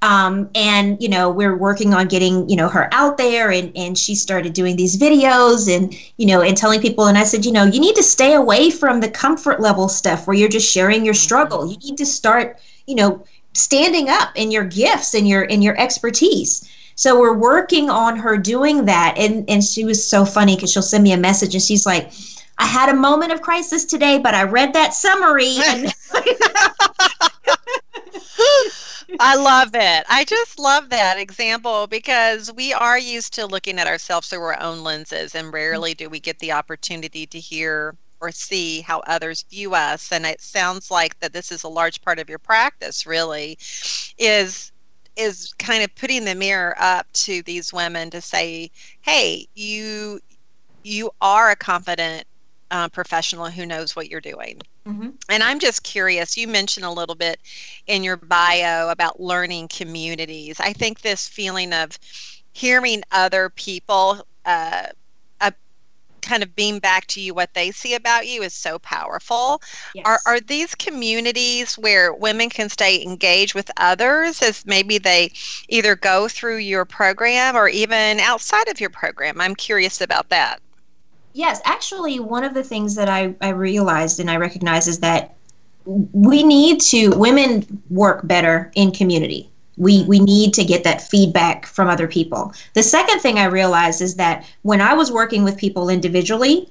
Um, 0.00 0.48
and 0.54 1.02
you 1.02 1.08
know 1.08 1.28
we're 1.28 1.56
working 1.56 1.92
on 1.92 2.06
getting 2.06 2.48
you 2.48 2.54
know 2.54 2.68
her 2.68 2.88
out 2.92 3.16
there 3.16 3.50
and 3.50 3.72
and 3.74 3.98
she 3.98 4.14
started 4.14 4.52
doing 4.52 4.76
these 4.76 4.96
videos 4.96 5.74
and 5.74 5.92
you 6.18 6.26
know 6.26 6.40
and 6.40 6.56
telling 6.56 6.80
people 6.80 7.06
and 7.06 7.18
i 7.18 7.24
said 7.24 7.44
you 7.44 7.50
know 7.50 7.64
you 7.64 7.80
need 7.80 7.96
to 7.96 8.02
stay 8.04 8.34
away 8.34 8.70
from 8.70 9.00
the 9.00 9.10
comfort 9.10 9.60
level 9.60 9.88
stuff 9.88 10.28
where 10.28 10.36
you're 10.36 10.48
just 10.48 10.72
sharing 10.72 11.04
your 11.04 11.14
struggle 11.14 11.66
you 11.66 11.76
need 11.78 11.96
to 11.96 12.06
start 12.06 12.60
you 12.86 12.94
know 12.94 13.24
standing 13.54 14.08
up 14.08 14.30
in 14.36 14.52
your 14.52 14.62
gifts 14.62 15.14
and 15.14 15.26
your 15.26 15.42
in 15.42 15.62
your 15.62 15.76
expertise 15.80 16.70
so 16.98 17.16
we're 17.16 17.32
working 17.32 17.90
on 17.90 18.16
her 18.16 18.36
doing 18.36 18.84
that. 18.86 19.14
And, 19.16 19.48
and 19.48 19.62
she 19.62 19.84
was 19.84 20.04
so 20.04 20.24
funny 20.24 20.56
because 20.56 20.72
she'll 20.72 20.82
send 20.82 21.04
me 21.04 21.12
a 21.12 21.16
message 21.16 21.54
and 21.54 21.62
she's 21.62 21.86
like, 21.86 22.10
I 22.58 22.66
had 22.66 22.88
a 22.88 22.94
moment 22.94 23.30
of 23.30 23.40
crisis 23.40 23.84
today, 23.84 24.18
but 24.18 24.34
I 24.34 24.42
read 24.42 24.72
that 24.72 24.94
summary. 24.94 25.58
And- 25.64 25.94
I 29.20 29.36
love 29.36 29.70
it. 29.74 30.06
I 30.08 30.24
just 30.26 30.58
love 30.58 30.90
that 30.90 31.18
example 31.18 31.86
because 31.86 32.52
we 32.52 32.72
are 32.72 32.98
used 32.98 33.32
to 33.34 33.46
looking 33.46 33.78
at 33.78 33.86
ourselves 33.86 34.26
through 34.28 34.40
our 34.42 34.60
own 34.60 34.82
lenses, 34.82 35.36
and 35.36 35.52
rarely 35.52 35.94
do 35.94 36.10
we 36.10 36.18
get 36.18 36.40
the 36.40 36.50
opportunity 36.50 37.26
to 37.26 37.38
hear 37.38 37.94
or 38.20 38.32
see 38.32 38.80
how 38.80 38.98
others 39.06 39.44
view 39.50 39.74
us. 39.74 40.10
And 40.10 40.26
it 40.26 40.40
sounds 40.40 40.90
like 40.90 41.18
that 41.20 41.32
this 41.32 41.52
is 41.52 41.62
a 41.62 41.68
large 41.68 42.02
part 42.02 42.18
of 42.18 42.28
your 42.28 42.40
practice, 42.40 43.06
really, 43.06 43.56
is 44.18 44.72
is 45.18 45.52
kind 45.58 45.82
of 45.82 45.94
putting 45.96 46.24
the 46.24 46.34
mirror 46.34 46.74
up 46.78 47.06
to 47.12 47.42
these 47.42 47.72
women 47.72 48.10
to 48.10 48.20
say, 48.20 48.70
"Hey, 49.02 49.46
you 49.54 50.20
you 50.84 51.10
are 51.20 51.50
a 51.50 51.56
confident 51.56 52.24
uh, 52.70 52.88
professional 52.88 53.46
who 53.46 53.66
knows 53.66 53.96
what 53.96 54.08
you're 54.08 54.20
doing." 54.20 54.60
Mm-hmm. 54.86 55.10
And 55.28 55.42
I'm 55.42 55.58
just 55.58 55.82
curious. 55.82 56.36
You 56.36 56.48
mentioned 56.48 56.86
a 56.86 56.90
little 56.90 57.14
bit 57.14 57.40
in 57.86 58.02
your 58.02 58.16
bio 58.16 58.88
about 58.88 59.20
learning 59.20 59.68
communities. 59.68 60.60
I 60.60 60.72
think 60.72 61.00
this 61.00 61.28
feeling 61.28 61.74
of 61.74 61.98
hearing 62.52 63.02
other 63.12 63.50
people 63.50 64.26
uh, 64.46 64.86
kind 66.28 66.42
of 66.42 66.54
beam 66.54 66.78
back 66.78 67.06
to 67.08 67.20
you 67.20 67.34
what 67.34 67.54
they 67.54 67.70
see 67.70 67.94
about 67.94 68.26
you 68.26 68.42
is 68.42 68.54
so 68.54 68.78
powerful. 68.78 69.62
Yes. 69.94 70.04
Are 70.06 70.20
are 70.26 70.40
these 70.40 70.74
communities 70.74 71.76
where 71.78 72.12
women 72.12 72.50
can 72.50 72.68
stay 72.68 73.02
engaged 73.02 73.54
with 73.54 73.70
others 73.78 74.42
as 74.42 74.66
maybe 74.66 74.98
they 74.98 75.32
either 75.68 75.96
go 75.96 76.28
through 76.28 76.58
your 76.58 76.84
program 76.84 77.56
or 77.56 77.68
even 77.68 78.20
outside 78.20 78.68
of 78.68 78.80
your 78.80 78.90
program? 78.90 79.40
I'm 79.40 79.54
curious 79.54 80.00
about 80.00 80.28
that. 80.28 80.60
Yes, 81.32 81.60
actually 81.64 82.20
one 82.20 82.44
of 82.44 82.54
the 82.54 82.64
things 82.64 82.94
that 82.96 83.08
I, 83.08 83.34
I 83.40 83.50
realized 83.50 84.20
and 84.20 84.30
I 84.30 84.36
recognize 84.36 84.88
is 84.88 85.00
that 85.00 85.36
we 85.84 86.42
need 86.42 86.80
to 86.82 87.10
women 87.10 87.82
work 87.88 88.26
better 88.26 88.70
in 88.74 88.90
community 88.90 89.50
we 89.78 90.02
we 90.04 90.18
need 90.18 90.52
to 90.54 90.64
get 90.64 90.84
that 90.84 91.00
feedback 91.00 91.64
from 91.64 91.88
other 91.88 92.08
people. 92.08 92.52
The 92.74 92.82
second 92.82 93.20
thing 93.20 93.38
i 93.38 93.44
realized 93.44 94.00
is 94.02 94.16
that 94.16 94.44
when 94.62 94.80
i 94.80 94.94
was 94.94 95.12
working 95.12 95.44
with 95.44 95.56
people 95.56 95.88
individually 95.88 96.68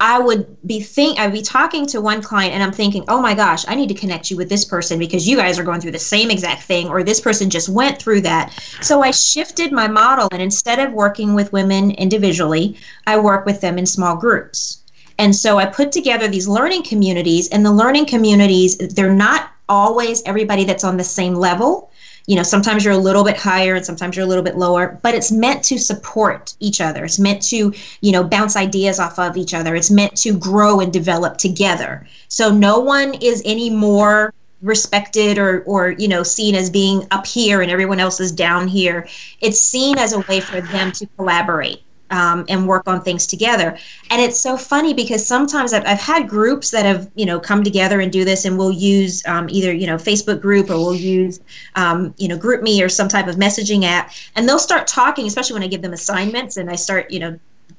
i 0.00 0.18
would 0.18 0.56
be 0.66 0.80
think 0.80 1.18
i'd 1.18 1.32
be 1.32 1.42
talking 1.42 1.86
to 1.86 2.00
one 2.00 2.22
client 2.22 2.54
and 2.54 2.62
i'm 2.62 2.72
thinking 2.72 3.04
oh 3.08 3.20
my 3.20 3.34
gosh 3.34 3.64
i 3.68 3.74
need 3.74 3.88
to 3.88 3.94
connect 3.94 4.30
you 4.30 4.36
with 4.36 4.48
this 4.48 4.64
person 4.64 4.98
because 4.98 5.26
you 5.26 5.36
guys 5.36 5.58
are 5.58 5.64
going 5.64 5.80
through 5.80 5.90
the 5.90 5.98
same 5.98 6.30
exact 6.30 6.62
thing 6.62 6.88
or 6.88 7.02
this 7.02 7.20
person 7.20 7.50
just 7.50 7.68
went 7.68 8.00
through 8.00 8.20
that. 8.20 8.52
So 8.80 9.02
i 9.02 9.10
shifted 9.10 9.72
my 9.72 9.88
model 9.88 10.28
and 10.32 10.42
instead 10.42 10.78
of 10.78 10.92
working 10.92 11.34
with 11.34 11.52
women 11.52 11.90
individually 11.92 12.76
i 13.06 13.18
work 13.18 13.46
with 13.46 13.60
them 13.60 13.78
in 13.78 13.86
small 13.86 14.16
groups. 14.16 14.82
And 15.18 15.34
so 15.34 15.58
i 15.58 15.66
put 15.66 15.90
together 15.90 16.28
these 16.28 16.46
learning 16.46 16.84
communities 16.84 17.48
and 17.48 17.64
the 17.64 17.72
learning 17.72 18.06
communities 18.06 18.76
they're 18.78 19.14
not 19.14 19.50
always 19.68 20.22
everybody 20.24 20.64
that's 20.64 20.84
on 20.84 20.96
the 20.96 21.04
same 21.04 21.34
level 21.34 21.90
you 22.28 22.36
know 22.36 22.42
sometimes 22.42 22.84
you're 22.84 22.92
a 22.92 22.98
little 22.98 23.24
bit 23.24 23.38
higher 23.38 23.74
and 23.74 23.84
sometimes 23.84 24.14
you're 24.14 24.24
a 24.24 24.28
little 24.28 24.44
bit 24.44 24.56
lower 24.56 24.98
but 25.02 25.14
it's 25.14 25.32
meant 25.32 25.64
to 25.64 25.78
support 25.78 26.54
each 26.60 26.80
other. 26.80 27.04
It's 27.04 27.18
meant 27.18 27.42
to 27.44 27.72
you 28.02 28.12
know 28.12 28.22
bounce 28.22 28.54
ideas 28.54 29.00
off 29.00 29.18
of 29.18 29.36
each 29.36 29.54
other. 29.54 29.74
It's 29.74 29.90
meant 29.90 30.14
to 30.18 30.34
grow 30.34 30.80
and 30.80 30.92
develop 30.92 31.38
together. 31.38 32.06
So 32.28 32.50
no 32.50 32.80
one 32.80 33.14
is 33.14 33.42
any 33.46 33.70
more 33.70 34.34
respected 34.60 35.38
or 35.38 35.62
or 35.62 35.90
you 35.92 36.06
know 36.06 36.22
seen 36.22 36.54
as 36.54 36.68
being 36.68 37.06
up 37.10 37.26
here 37.26 37.62
and 37.62 37.70
everyone 37.70 37.98
else 37.98 38.20
is 38.20 38.30
down 38.30 38.68
here. 38.68 39.08
It's 39.40 39.58
seen 39.58 39.96
as 39.98 40.12
a 40.12 40.20
way 40.20 40.40
for 40.40 40.60
them 40.60 40.92
to 40.92 41.06
collaborate 41.16 41.82
um, 42.10 42.44
and 42.48 42.66
work 42.66 42.86
on 42.86 43.02
things 43.02 43.26
together. 43.26 43.76
And 44.10 44.20
it's 44.20 44.40
so 44.40 44.56
funny 44.56 44.94
because 44.94 45.26
sometimes 45.26 45.72
I've, 45.72 45.86
I've, 45.86 45.98
had 45.98 46.28
groups 46.28 46.70
that 46.70 46.86
have, 46.86 47.10
you 47.16 47.26
know, 47.26 47.38
come 47.38 47.62
together 47.62 48.00
and 48.00 48.10
do 48.10 48.24
this, 48.24 48.44
and 48.44 48.56
we'll 48.56 48.72
use 48.72 49.22
um, 49.26 49.48
either, 49.50 49.72
you 49.72 49.86
know, 49.86 49.96
Facebook 49.96 50.40
group 50.40 50.70
or 50.70 50.76
we'll 50.76 50.94
use, 50.94 51.40
um, 51.74 52.14
you 52.16 52.28
know, 52.28 52.38
GroupMe 52.38 52.82
or 52.82 52.88
some 52.88 53.08
type 53.08 53.26
of 53.26 53.36
messaging 53.36 53.84
app, 53.84 54.12
and 54.36 54.48
they'll 54.48 54.58
start 54.58 54.86
talking, 54.86 55.26
especially 55.26 55.54
when 55.54 55.62
I 55.62 55.68
give 55.68 55.82
them 55.82 55.92
assignments 55.92 56.56
and 56.56 56.70
I 56.70 56.76
start, 56.76 57.10
you 57.10 57.20
know, 57.20 57.38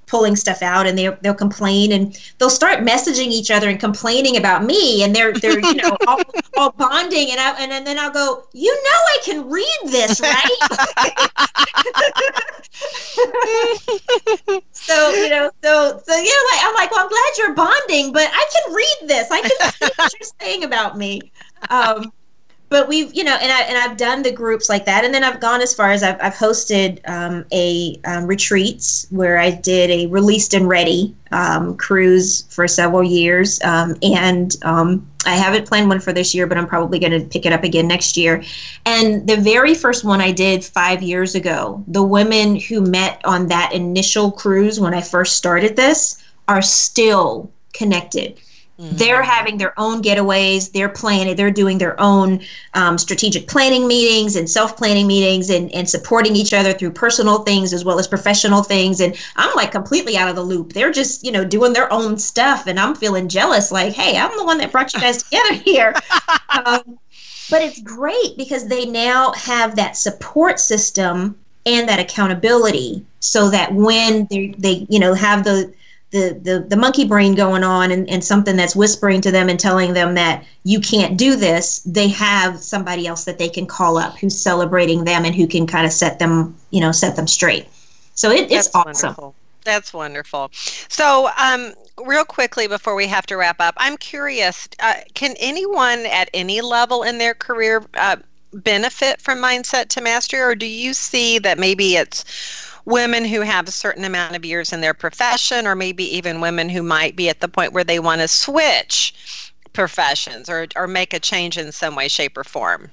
pulling 0.09 0.35
stuff 0.35 0.61
out 0.61 0.87
and 0.87 0.97
they 0.97 1.07
they'll 1.21 1.33
complain 1.33 1.91
and 1.91 2.19
they'll 2.37 2.49
start 2.49 2.79
messaging 2.79 3.27
each 3.27 3.51
other 3.51 3.69
and 3.69 3.79
complaining 3.79 4.37
about 4.37 4.63
me 4.63 5.03
and 5.03 5.15
they're 5.15 5.33
they're 5.33 5.59
you 5.59 5.75
know 5.75 5.95
all, 6.07 6.19
all 6.57 6.71
bonding 6.71 7.31
and 7.31 7.39
I 7.39 7.51
and, 7.61 7.71
and 7.71 7.85
then 7.85 7.99
I'll 7.99 8.11
go 8.11 8.43
you 8.53 8.73
know 8.73 8.89
I 8.89 9.17
can 9.23 9.49
read 9.49 9.79
this 9.85 10.19
right? 10.19 10.57
So 14.71 15.11
you 15.11 15.29
know 15.29 15.51
so 15.63 16.01
so 16.03 16.15
you 16.15 16.25
know 16.25 16.43
like 16.51 16.61
I'm 16.63 16.73
like 16.73 16.91
well 16.91 17.03
I'm 17.03 17.09
glad 17.09 17.37
you're 17.37 17.53
bonding 17.53 18.11
but 18.11 18.27
I 18.33 18.45
can 18.53 18.73
read 18.73 18.97
this. 19.07 19.29
I 19.29 19.41
can 19.41 19.71
see 19.71 19.85
what 19.95 20.13
you're 20.19 20.29
saying 20.41 20.63
about 20.63 20.97
me. 20.97 21.31
Um, 21.69 22.11
but 22.69 22.87
we've 22.87 23.13
you 23.13 23.23
know 23.23 23.35
and 23.41 23.51
I 23.51 23.61
and 23.63 23.77
I've 23.77 23.97
done 23.97 24.21
the 24.21 24.31
groups 24.31 24.69
like 24.69 24.85
that. 24.85 25.03
And 25.03 25.13
then 25.13 25.23
I've 25.23 25.39
gone 25.39 25.61
as 25.61 25.73
far 25.73 25.91
as 25.91 26.03
I've, 26.03 26.17
I've 26.21 26.35
hosted 26.35 27.07
um, 27.09 27.45
a 27.51 27.99
um, 28.05 28.27
retreats 28.27 29.07
where 29.09 29.39
I 29.39 29.51
did 29.51 29.89
a 29.89 30.05
released 30.07 30.53
and 30.53 30.67
ready 30.67 31.15
um, 31.31 31.75
cruise 31.77 32.43
for 32.49 32.67
several 32.67 33.03
years. 33.03 33.61
Um, 33.63 33.97
and 34.03 34.55
um, 34.63 35.07
I 35.25 35.35
haven't 35.35 35.67
planned 35.67 35.89
one 35.89 35.99
for 35.99 36.13
this 36.13 36.33
year 36.33 36.47
but 36.47 36.57
I'm 36.57 36.67
probably 36.67 36.99
going 36.99 37.11
to 37.11 37.27
pick 37.27 37.45
it 37.45 37.53
up 37.53 37.63
again 37.63 37.87
next 37.87 38.15
year. 38.15 38.43
And 38.85 39.27
the 39.27 39.37
very 39.37 39.73
first 39.73 40.03
one 40.03 40.21
I 40.21 40.31
did 40.31 40.63
five 40.63 41.01
years 41.01 41.35
ago 41.35 41.83
the 41.87 42.03
women 42.03 42.55
who 42.55 42.81
met 42.81 43.21
on 43.25 43.47
that 43.47 43.73
initial 43.73 44.31
cruise 44.31 44.79
when 44.79 44.93
I 44.93 45.01
first 45.01 45.35
started 45.35 45.75
this 45.75 46.23
are 46.47 46.61
still 46.61 47.51
connected 47.73 48.39
Mm-hmm. 48.79 48.95
They're 48.95 49.21
having 49.21 49.57
their 49.57 49.77
own 49.77 50.01
getaways. 50.01 50.71
They're 50.71 50.87
planning. 50.87 51.35
They're 51.35 51.51
doing 51.51 51.79
their 51.79 51.99
own 51.99 52.41
um, 52.75 52.97
strategic 52.97 53.47
planning 53.47 53.87
meetings 53.87 54.37
and 54.37 54.49
self 54.49 54.77
planning 54.77 55.05
meetings 55.05 55.49
and, 55.49 55.69
and 55.73 55.89
supporting 55.89 56.37
each 56.37 56.53
other 56.53 56.71
through 56.71 56.91
personal 56.91 57.39
things 57.39 57.73
as 57.73 57.83
well 57.83 57.99
as 57.99 58.07
professional 58.07 58.63
things. 58.63 59.01
And 59.01 59.17
I'm 59.35 59.53
like 59.55 59.71
completely 59.71 60.15
out 60.15 60.29
of 60.29 60.37
the 60.37 60.43
loop. 60.43 60.71
They're 60.71 60.93
just, 60.93 61.25
you 61.25 61.31
know, 61.31 61.43
doing 61.43 61.73
their 61.73 61.91
own 61.91 62.17
stuff. 62.17 62.67
And 62.67 62.79
I'm 62.79 62.95
feeling 62.95 63.27
jealous 63.27 63.69
like, 63.69 63.93
hey, 63.93 64.17
I'm 64.17 64.35
the 64.37 64.45
one 64.45 64.59
that 64.59 64.71
brought 64.71 64.93
you 64.93 65.01
guys 65.01 65.23
together 65.23 65.55
here. 65.55 65.93
um, 66.49 66.97
but 67.49 67.61
it's 67.61 67.81
great 67.81 68.37
because 68.37 68.67
they 68.67 68.85
now 68.85 69.33
have 69.33 69.75
that 69.75 69.97
support 69.97 70.57
system 70.57 71.37
and 71.65 71.89
that 71.89 71.99
accountability 71.99 73.05
so 73.19 73.49
that 73.49 73.73
when 73.73 74.25
they, 74.29 74.55
they 74.57 74.87
you 74.89 74.99
know 74.99 75.13
have 75.13 75.43
the 75.43 75.73
the, 76.11 76.39
the, 76.41 76.65
the 76.67 76.75
monkey 76.75 77.05
brain 77.05 77.35
going 77.35 77.63
on 77.63 77.91
and, 77.91 78.09
and 78.09 78.23
something 78.23 78.55
that's 78.55 78.75
whispering 78.75 79.21
to 79.21 79.31
them 79.31 79.47
and 79.47 79.59
telling 79.59 79.93
them 79.93 80.15
that 80.15 80.43
you 80.63 80.79
can't 80.79 81.17
do 81.17 81.35
this, 81.35 81.79
they 81.79 82.07
have 82.07 82.59
somebody 82.59 83.05
else 83.05 83.25
that 83.25 83.37
they 83.37 83.49
can 83.49 83.67
call 83.67 83.97
up 83.97 84.17
who's 84.17 84.37
celebrating 84.37 85.03
them 85.03 85.23
and 85.23 85.35
who 85.35 85.45
can 85.45 85.67
kind 85.67 85.85
of 85.85 85.91
set 85.91 86.17
them, 86.17 86.55
you 86.71 86.81
know, 86.81 86.91
set 86.91 87.15
them 87.15 87.27
straight. 87.27 87.67
So 88.15 88.31
it, 88.31 88.51
it's 88.51 88.73
awesome. 88.73 89.09
Wonderful. 89.09 89.35
That's 89.63 89.93
wonderful. 89.93 90.49
So, 90.53 91.29
um, 91.37 91.73
real 92.03 92.25
quickly 92.25 92.67
before 92.67 92.95
we 92.95 93.05
have 93.07 93.25
to 93.27 93.37
wrap 93.37 93.59
up, 93.59 93.75
I'm 93.77 93.97
curious 93.97 94.67
uh, 94.79 94.95
can 95.13 95.35
anyone 95.37 96.05
at 96.07 96.29
any 96.33 96.61
level 96.61 97.03
in 97.03 97.17
their 97.17 97.33
career 97.33 97.83
uh, 97.95 98.15
benefit 98.53 99.21
from 99.21 99.39
Mindset 99.39 99.89
to 99.89 100.01
Mastery, 100.01 100.41
or 100.41 100.55
do 100.55 100.65
you 100.65 100.93
see 100.93 101.39
that 101.39 101.59
maybe 101.59 101.97
it's 101.97 102.23
women 102.89 103.23
who 103.23 103.41
have 103.41 103.67
a 103.67 103.71
certain 103.71 104.03
amount 104.03 104.35
of 104.35 104.43
years 104.43 104.73
in 104.73 104.81
their 104.81 104.93
profession, 104.93 105.65
or 105.65 105.75
maybe 105.75 106.03
even 106.15 106.41
women 106.41 106.67
who 106.67 106.83
might 106.83 107.15
be 107.15 107.29
at 107.29 107.39
the 107.39 107.47
point 107.47 107.71
where 107.71 107.83
they 107.83 107.99
want 107.99 108.19
to 108.19 108.27
switch 108.27 109.53
professions 109.73 110.49
or, 110.49 110.67
or 110.75 110.87
make 110.87 111.13
a 111.13 111.19
change 111.19 111.57
in 111.57 111.71
some 111.71 111.95
way, 111.95 112.07
shape, 112.07 112.37
or 112.37 112.43
form? 112.43 112.89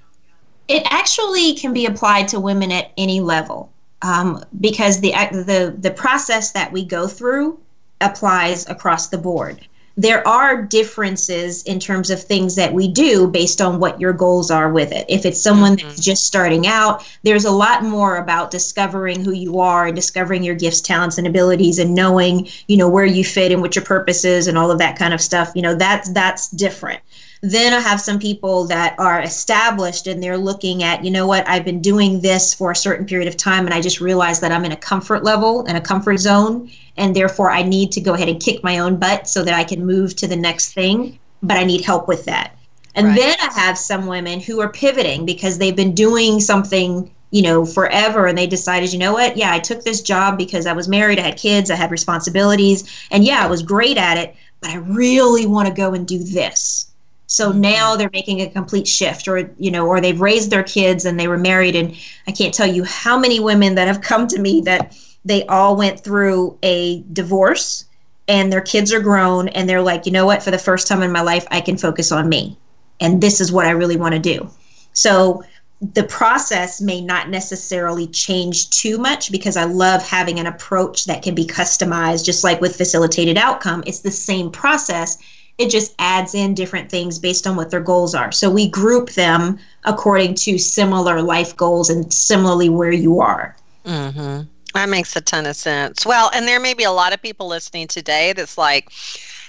It 0.69 0.83
actually 0.91 1.55
can 1.55 1.73
be 1.73 1.87
applied 1.87 2.29
to 2.29 2.41
women 2.41 2.71
at 2.71 2.93
any 2.99 3.21
level 3.21 3.73
um, 4.03 4.45
because 4.61 5.01
the, 5.01 5.13
the, 5.33 5.75
the 5.79 5.91
process 5.91 6.53
that 6.53 6.73
we 6.73 6.85
go 6.85 7.09
through 7.09 7.59
applies 8.01 8.69
across 8.69 9.09
the 9.09 9.19
board 9.19 9.67
there 9.97 10.27
are 10.29 10.63
differences 10.63 11.63
in 11.63 11.81
terms 11.81 12.11
of 12.11 12.23
things 12.23 12.55
that 12.57 12.73
we 12.73 12.87
do 12.87 13.27
based 13.27 13.61
on 13.63 13.81
what 13.81 13.99
your 13.99 14.13
goals 14.13 14.51
are 14.51 14.71
with 14.71 14.93
it. 14.93 15.07
If 15.09 15.25
it's 15.25 15.41
someone 15.41 15.77
mm-hmm. 15.77 15.89
that's 15.89 16.05
just 16.05 16.25
starting 16.25 16.67
out, 16.67 17.07
there's 17.23 17.47
a 17.47 17.51
lot 17.51 17.83
more 17.83 18.17
about 18.17 18.51
discovering 18.51 19.25
who 19.25 19.33
you 19.33 19.59
are 19.61 19.87
and 19.87 19.97
discovering 19.97 20.43
your 20.43 20.55
gifts, 20.55 20.83
talents, 20.83 21.17
and 21.17 21.27
abilities 21.27 21.79
and 21.79 21.95
knowing, 21.95 22.49
you 22.69 22.77
know, 22.77 22.89
where 22.89 23.07
you 23.07 23.25
fit 23.25 23.53
and 23.53 23.63
what 23.63 23.75
your 23.75 23.85
purpose 23.85 24.25
is 24.25 24.49
and 24.49 24.59
all 24.59 24.71
of 24.71 24.79
that 24.79 24.99
kind 24.99 25.15
of 25.15 25.21
stuff. 25.21 25.53
You 25.55 25.63
know, 25.63 25.75
that's 25.75 26.11
that's 26.11 26.49
different. 26.51 27.01
Then 27.49 27.73
I 27.73 27.79
have 27.79 28.01
some 28.01 28.19
people 28.19 28.65
that 28.65 28.99
are 28.99 29.21
established 29.21 30.09
and 30.09 30.21
they're 30.21 30.37
looking 30.37 30.83
at, 30.83 31.05
you 31.05 31.13
know 31.13 31.29
what, 31.29 31.49
I've 31.49 31.65
been 31.65 31.81
doing 31.81 32.21
this 32.21 32.53
for 32.53 32.73
a 32.73 32.77
certain 32.77 33.07
period 33.07 33.29
of 33.29 33.37
time 33.37 33.67
and 33.67 33.75
I 33.75 33.81
just 33.81 34.01
realized 34.01 34.41
that 34.41 34.51
I'm 34.51 34.65
in 34.65 34.73
a 34.73 34.77
comfort 34.77 35.23
level 35.23 35.65
and 35.67 35.79
a 35.79 35.81
comfort 35.81 36.17
zone 36.17 36.69
and 36.97 37.15
therefore 37.15 37.53
I 37.53 37.63
need 37.63 37.93
to 37.93 38.01
go 38.01 38.15
ahead 38.15 38.29
and 38.29 38.43
kick 38.43 38.65
my 38.65 38.81
own 38.81 38.97
butt 38.97 39.29
so 39.29 39.45
that 39.45 39.55
I 39.55 39.63
can 39.63 39.87
move 39.87 40.17
to 40.17 40.27
the 40.27 40.35
next 40.35 40.73
thing, 40.73 41.21
but 41.41 41.57
I 41.57 41.63
need 41.63 41.85
help 41.85 42.09
with 42.09 42.25
that. 42.25 42.57
And 42.97 43.09
right. 43.09 43.17
then 43.17 43.37
I 43.41 43.53
have 43.53 43.79
some 43.79 44.07
women 44.07 44.41
who 44.41 44.61
are 44.61 44.69
pivoting 44.69 45.25
because 45.25 45.59
they've 45.59 45.77
been 45.77 45.95
doing 45.95 46.41
something, 46.41 47.09
you 47.31 47.43
know, 47.43 47.65
forever 47.65 48.27
and 48.27 48.37
they 48.37 48.49
decided, 48.49 48.93
you 48.93 48.99
know 48.99 49.13
what? 49.13 49.37
Yeah, 49.37 49.53
I 49.53 49.61
took 49.61 49.85
this 49.85 50.03
job 50.03 50.37
because 50.37 50.67
I 50.67 50.73
was 50.73 50.89
married, 50.89 51.21
I 51.21 51.23
had 51.23 51.37
kids, 51.37 51.71
I 51.71 51.77
had 51.77 51.93
responsibilities, 51.93 53.07
and 53.13 53.25
yeah, 53.25 53.45
I 53.45 53.47
was 53.47 53.63
great 53.63 53.99
at 53.99 54.19
it, 54.19 54.35
but 54.61 54.71
I 54.71 54.79
really 54.79 55.47
want 55.47 55.69
to 55.69 55.75
go 55.75 55.95
and 55.95 56.09
do 56.09 56.19
this. 56.25 56.91
So 57.27 57.51
now 57.51 57.97
they're 57.97 58.11
making 58.13 58.41
a 58.41 58.51
complete 58.51 58.87
shift, 58.87 59.27
or 59.27 59.51
you 59.59 59.71
know, 59.71 59.87
or 59.87 60.01
they've 60.01 60.21
raised 60.21 60.51
their 60.51 60.63
kids 60.63 61.05
and 61.05 61.19
they 61.19 61.29
were 61.29 61.39
married, 61.39 61.75
and 61.75 61.97
I 62.27 62.33
can't 62.33 62.55
tell 62.55 62.67
you 62.67 62.85
how 62.85 63.19
many 63.19 63.41
women 63.41 63.75
that 63.75 63.89
have 63.89 64.01
come 64.01 64.27
to 64.29 64.41
me 64.41 64.61
that 64.63 64.97
they 65.25 65.45
all 65.47 65.77
went 65.77 66.01
through 66.01 66.57
a 66.63 67.03
divorce 67.13 67.85
and 68.29 68.53
their 68.53 68.61
kids 68.61 68.93
are 68.93 69.01
grown 69.01 69.49
and 69.49 69.69
they're 69.69 69.83
like, 69.83 70.07
you 70.07 70.13
know 70.13 70.27
what, 70.27 70.43
for 70.43 70.51
the 70.51 70.59
first 70.59 70.87
time 70.87 71.03
in 71.03 71.13
my 71.13 71.21
life, 71.21 71.47
I 71.51 71.61
can 71.61 71.77
focus 71.77 72.13
on 72.13 72.29
me. 72.29 72.57
And 73.01 73.21
this 73.21 73.41
is 73.41 73.53
what 73.53 73.67
I 73.67 73.71
really 73.71 73.97
want 73.97 74.15
to 74.15 74.21
do. 74.21 74.49
So 74.93 75.43
the 75.93 76.05
process 76.05 76.81
may 76.81 77.01
not 77.01 77.29
necessarily 77.29 78.07
change 78.07 78.71
too 78.71 78.99
much 78.99 79.31
because 79.31 79.57
I 79.57 79.65
love 79.65 80.03
having 80.03 80.39
an 80.39 80.47
approach 80.47 81.05
that 81.05 81.23
can 81.23 81.35
be 81.35 81.45
customized, 81.45 82.25
just 82.25 82.45
like 82.45 82.61
with 82.61 82.77
facilitated 82.77 83.37
outcome. 83.37 83.83
It's 83.87 84.01
the 84.01 84.11
same 84.11 84.51
process. 84.51 85.19
It 85.59 85.71
just 85.71 85.95
adds 85.99 86.35
in 86.35 86.55
different 86.55 86.91
things 86.91 87.19
based 87.19 87.47
on 87.47 87.57
what 87.57 87.71
their 87.71 87.81
goals 87.81 88.15
are. 88.15 88.31
So 88.31 88.51
we 88.51 88.69
group 88.69 89.11
them 89.11 89.59
according 89.85 90.35
to 90.37 90.59
similar 90.59 91.23
life 91.23 91.57
goals 91.57 91.89
and 91.89 92.13
similarly 92.13 92.69
where 92.69 92.93
you 92.93 93.21
are. 93.21 93.57
Mm-hmm. 93.85 94.43
That 94.75 94.89
makes 94.91 95.17
a 95.17 95.23
ton 95.23 95.47
of 95.47 95.57
sense. 95.57 96.05
Well, 96.05 96.31
and 96.35 96.47
there 96.47 96.61
may 96.61 96.75
be 96.75 96.85
a 96.85 96.93
lot 96.93 97.15
of 97.15 97.23
people 97.23 97.47
listening 97.47 97.89
today 97.89 98.35
that's 98.35 98.59
like, 98.59 98.91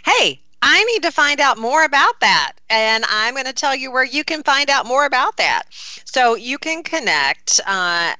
hey, 0.06 0.40
I 0.62 0.84
need 0.86 1.04
to 1.04 1.12
find 1.12 1.40
out 1.40 1.58
more 1.58 1.84
about 1.84 2.20
that. 2.22 2.54
And 2.70 3.04
I'm 3.10 3.34
going 3.34 3.46
to 3.46 3.54
tell 3.54 3.76
you 3.76 3.92
where 3.92 4.06
you 4.06 4.24
can 4.24 4.44
find 4.44 4.70
out 4.70 4.86
more 4.86 5.06
about 5.06 5.38
that. 5.38 5.64
So 6.06 6.36
you 6.36 6.58
can 6.58 6.82
connect 6.82 7.60
uh, 7.68 8.16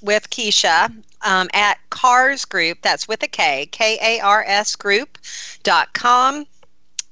with 0.00 0.30
Keisha 0.30 0.94
um, 1.22 1.48
at 1.52 1.78
Kars 1.90 2.44
Group. 2.44 2.78
That's 2.82 3.08
with 3.08 3.22
a 3.22 3.28
K, 3.28 3.66
K 3.66 3.98
A 4.00 4.20
R 4.20 4.44
S 4.46 4.76
group.com. 4.76 6.46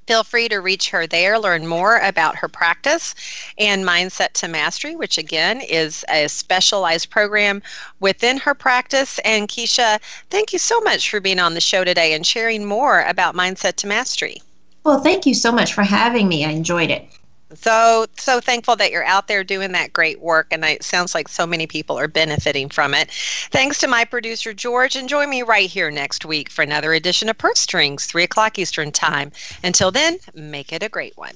Feel 0.07 0.23
free 0.23 0.49
to 0.49 0.57
reach 0.57 0.89
her 0.89 1.07
there, 1.07 1.39
learn 1.39 1.67
more 1.67 1.97
about 1.97 2.35
her 2.35 2.47
practice 2.47 3.15
and 3.57 3.85
Mindset 3.85 4.33
to 4.33 4.47
Mastery, 4.47 4.95
which 4.95 5.17
again 5.17 5.61
is 5.61 6.03
a 6.09 6.27
specialized 6.27 7.09
program 7.09 7.61
within 7.99 8.37
her 8.37 8.53
practice. 8.53 9.19
And 9.19 9.47
Keisha, 9.47 9.99
thank 10.29 10.53
you 10.53 10.59
so 10.59 10.79
much 10.81 11.09
for 11.09 11.19
being 11.19 11.39
on 11.39 11.53
the 11.53 11.61
show 11.61 11.83
today 11.83 12.13
and 12.13 12.25
sharing 12.25 12.65
more 12.65 13.03
about 13.03 13.35
Mindset 13.35 13.75
to 13.77 13.87
Mastery. 13.87 14.41
Well, 14.83 14.99
thank 14.99 15.25
you 15.25 15.33
so 15.33 15.51
much 15.51 15.73
for 15.73 15.83
having 15.83 16.27
me. 16.27 16.43
I 16.45 16.49
enjoyed 16.49 16.89
it 16.89 17.07
so 17.55 18.05
so 18.17 18.39
thankful 18.39 18.75
that 18.75 18.91
you're 18.91 19.05
out 19.05 19.27
there 19.27 19.43
doing 19.43 19.71
that 19.71 19.93
great 19.93 20.19
work 20.19 20.47
and 20.51 20.63
it 20.63 20.83
sounds 20.83 21.13
like 21.13 21.27
so 21.27 21.45
many 21.45 21.67
people 21.67 21.97
are 21.97 22.07
benefiting 22.07 22.69
from 22.69 22.93
it. 22.93 23.11
Thanks 23.51 23.77
to 23.79 23.87
my 23.87 24.05
producer 24.05 24.53
george 24.53 24.95
and 24.95 25.09
join 25.09 25.29
me 25.29 25.43
right 25.43 25.69
here 25.69 25.91
next 25.91 26.25
week 26.25 26.49
for 26.49 26.61
another 26.61 26.93
edition 26.93 27.29
of 27.29 27.37
purse 27.37 27.59
strings 27.59 28.05
3 28.05 28.23
o'clock 28.23 28.59
eastern 28.59 28.91
time. 28.91 29.31
Until 29.63 29.91
then 29.91 30.17
make 30.33 30.71
it 30.71 30.83
a 30.83 30.89
great 30.89 31.17
one 31.17 31.35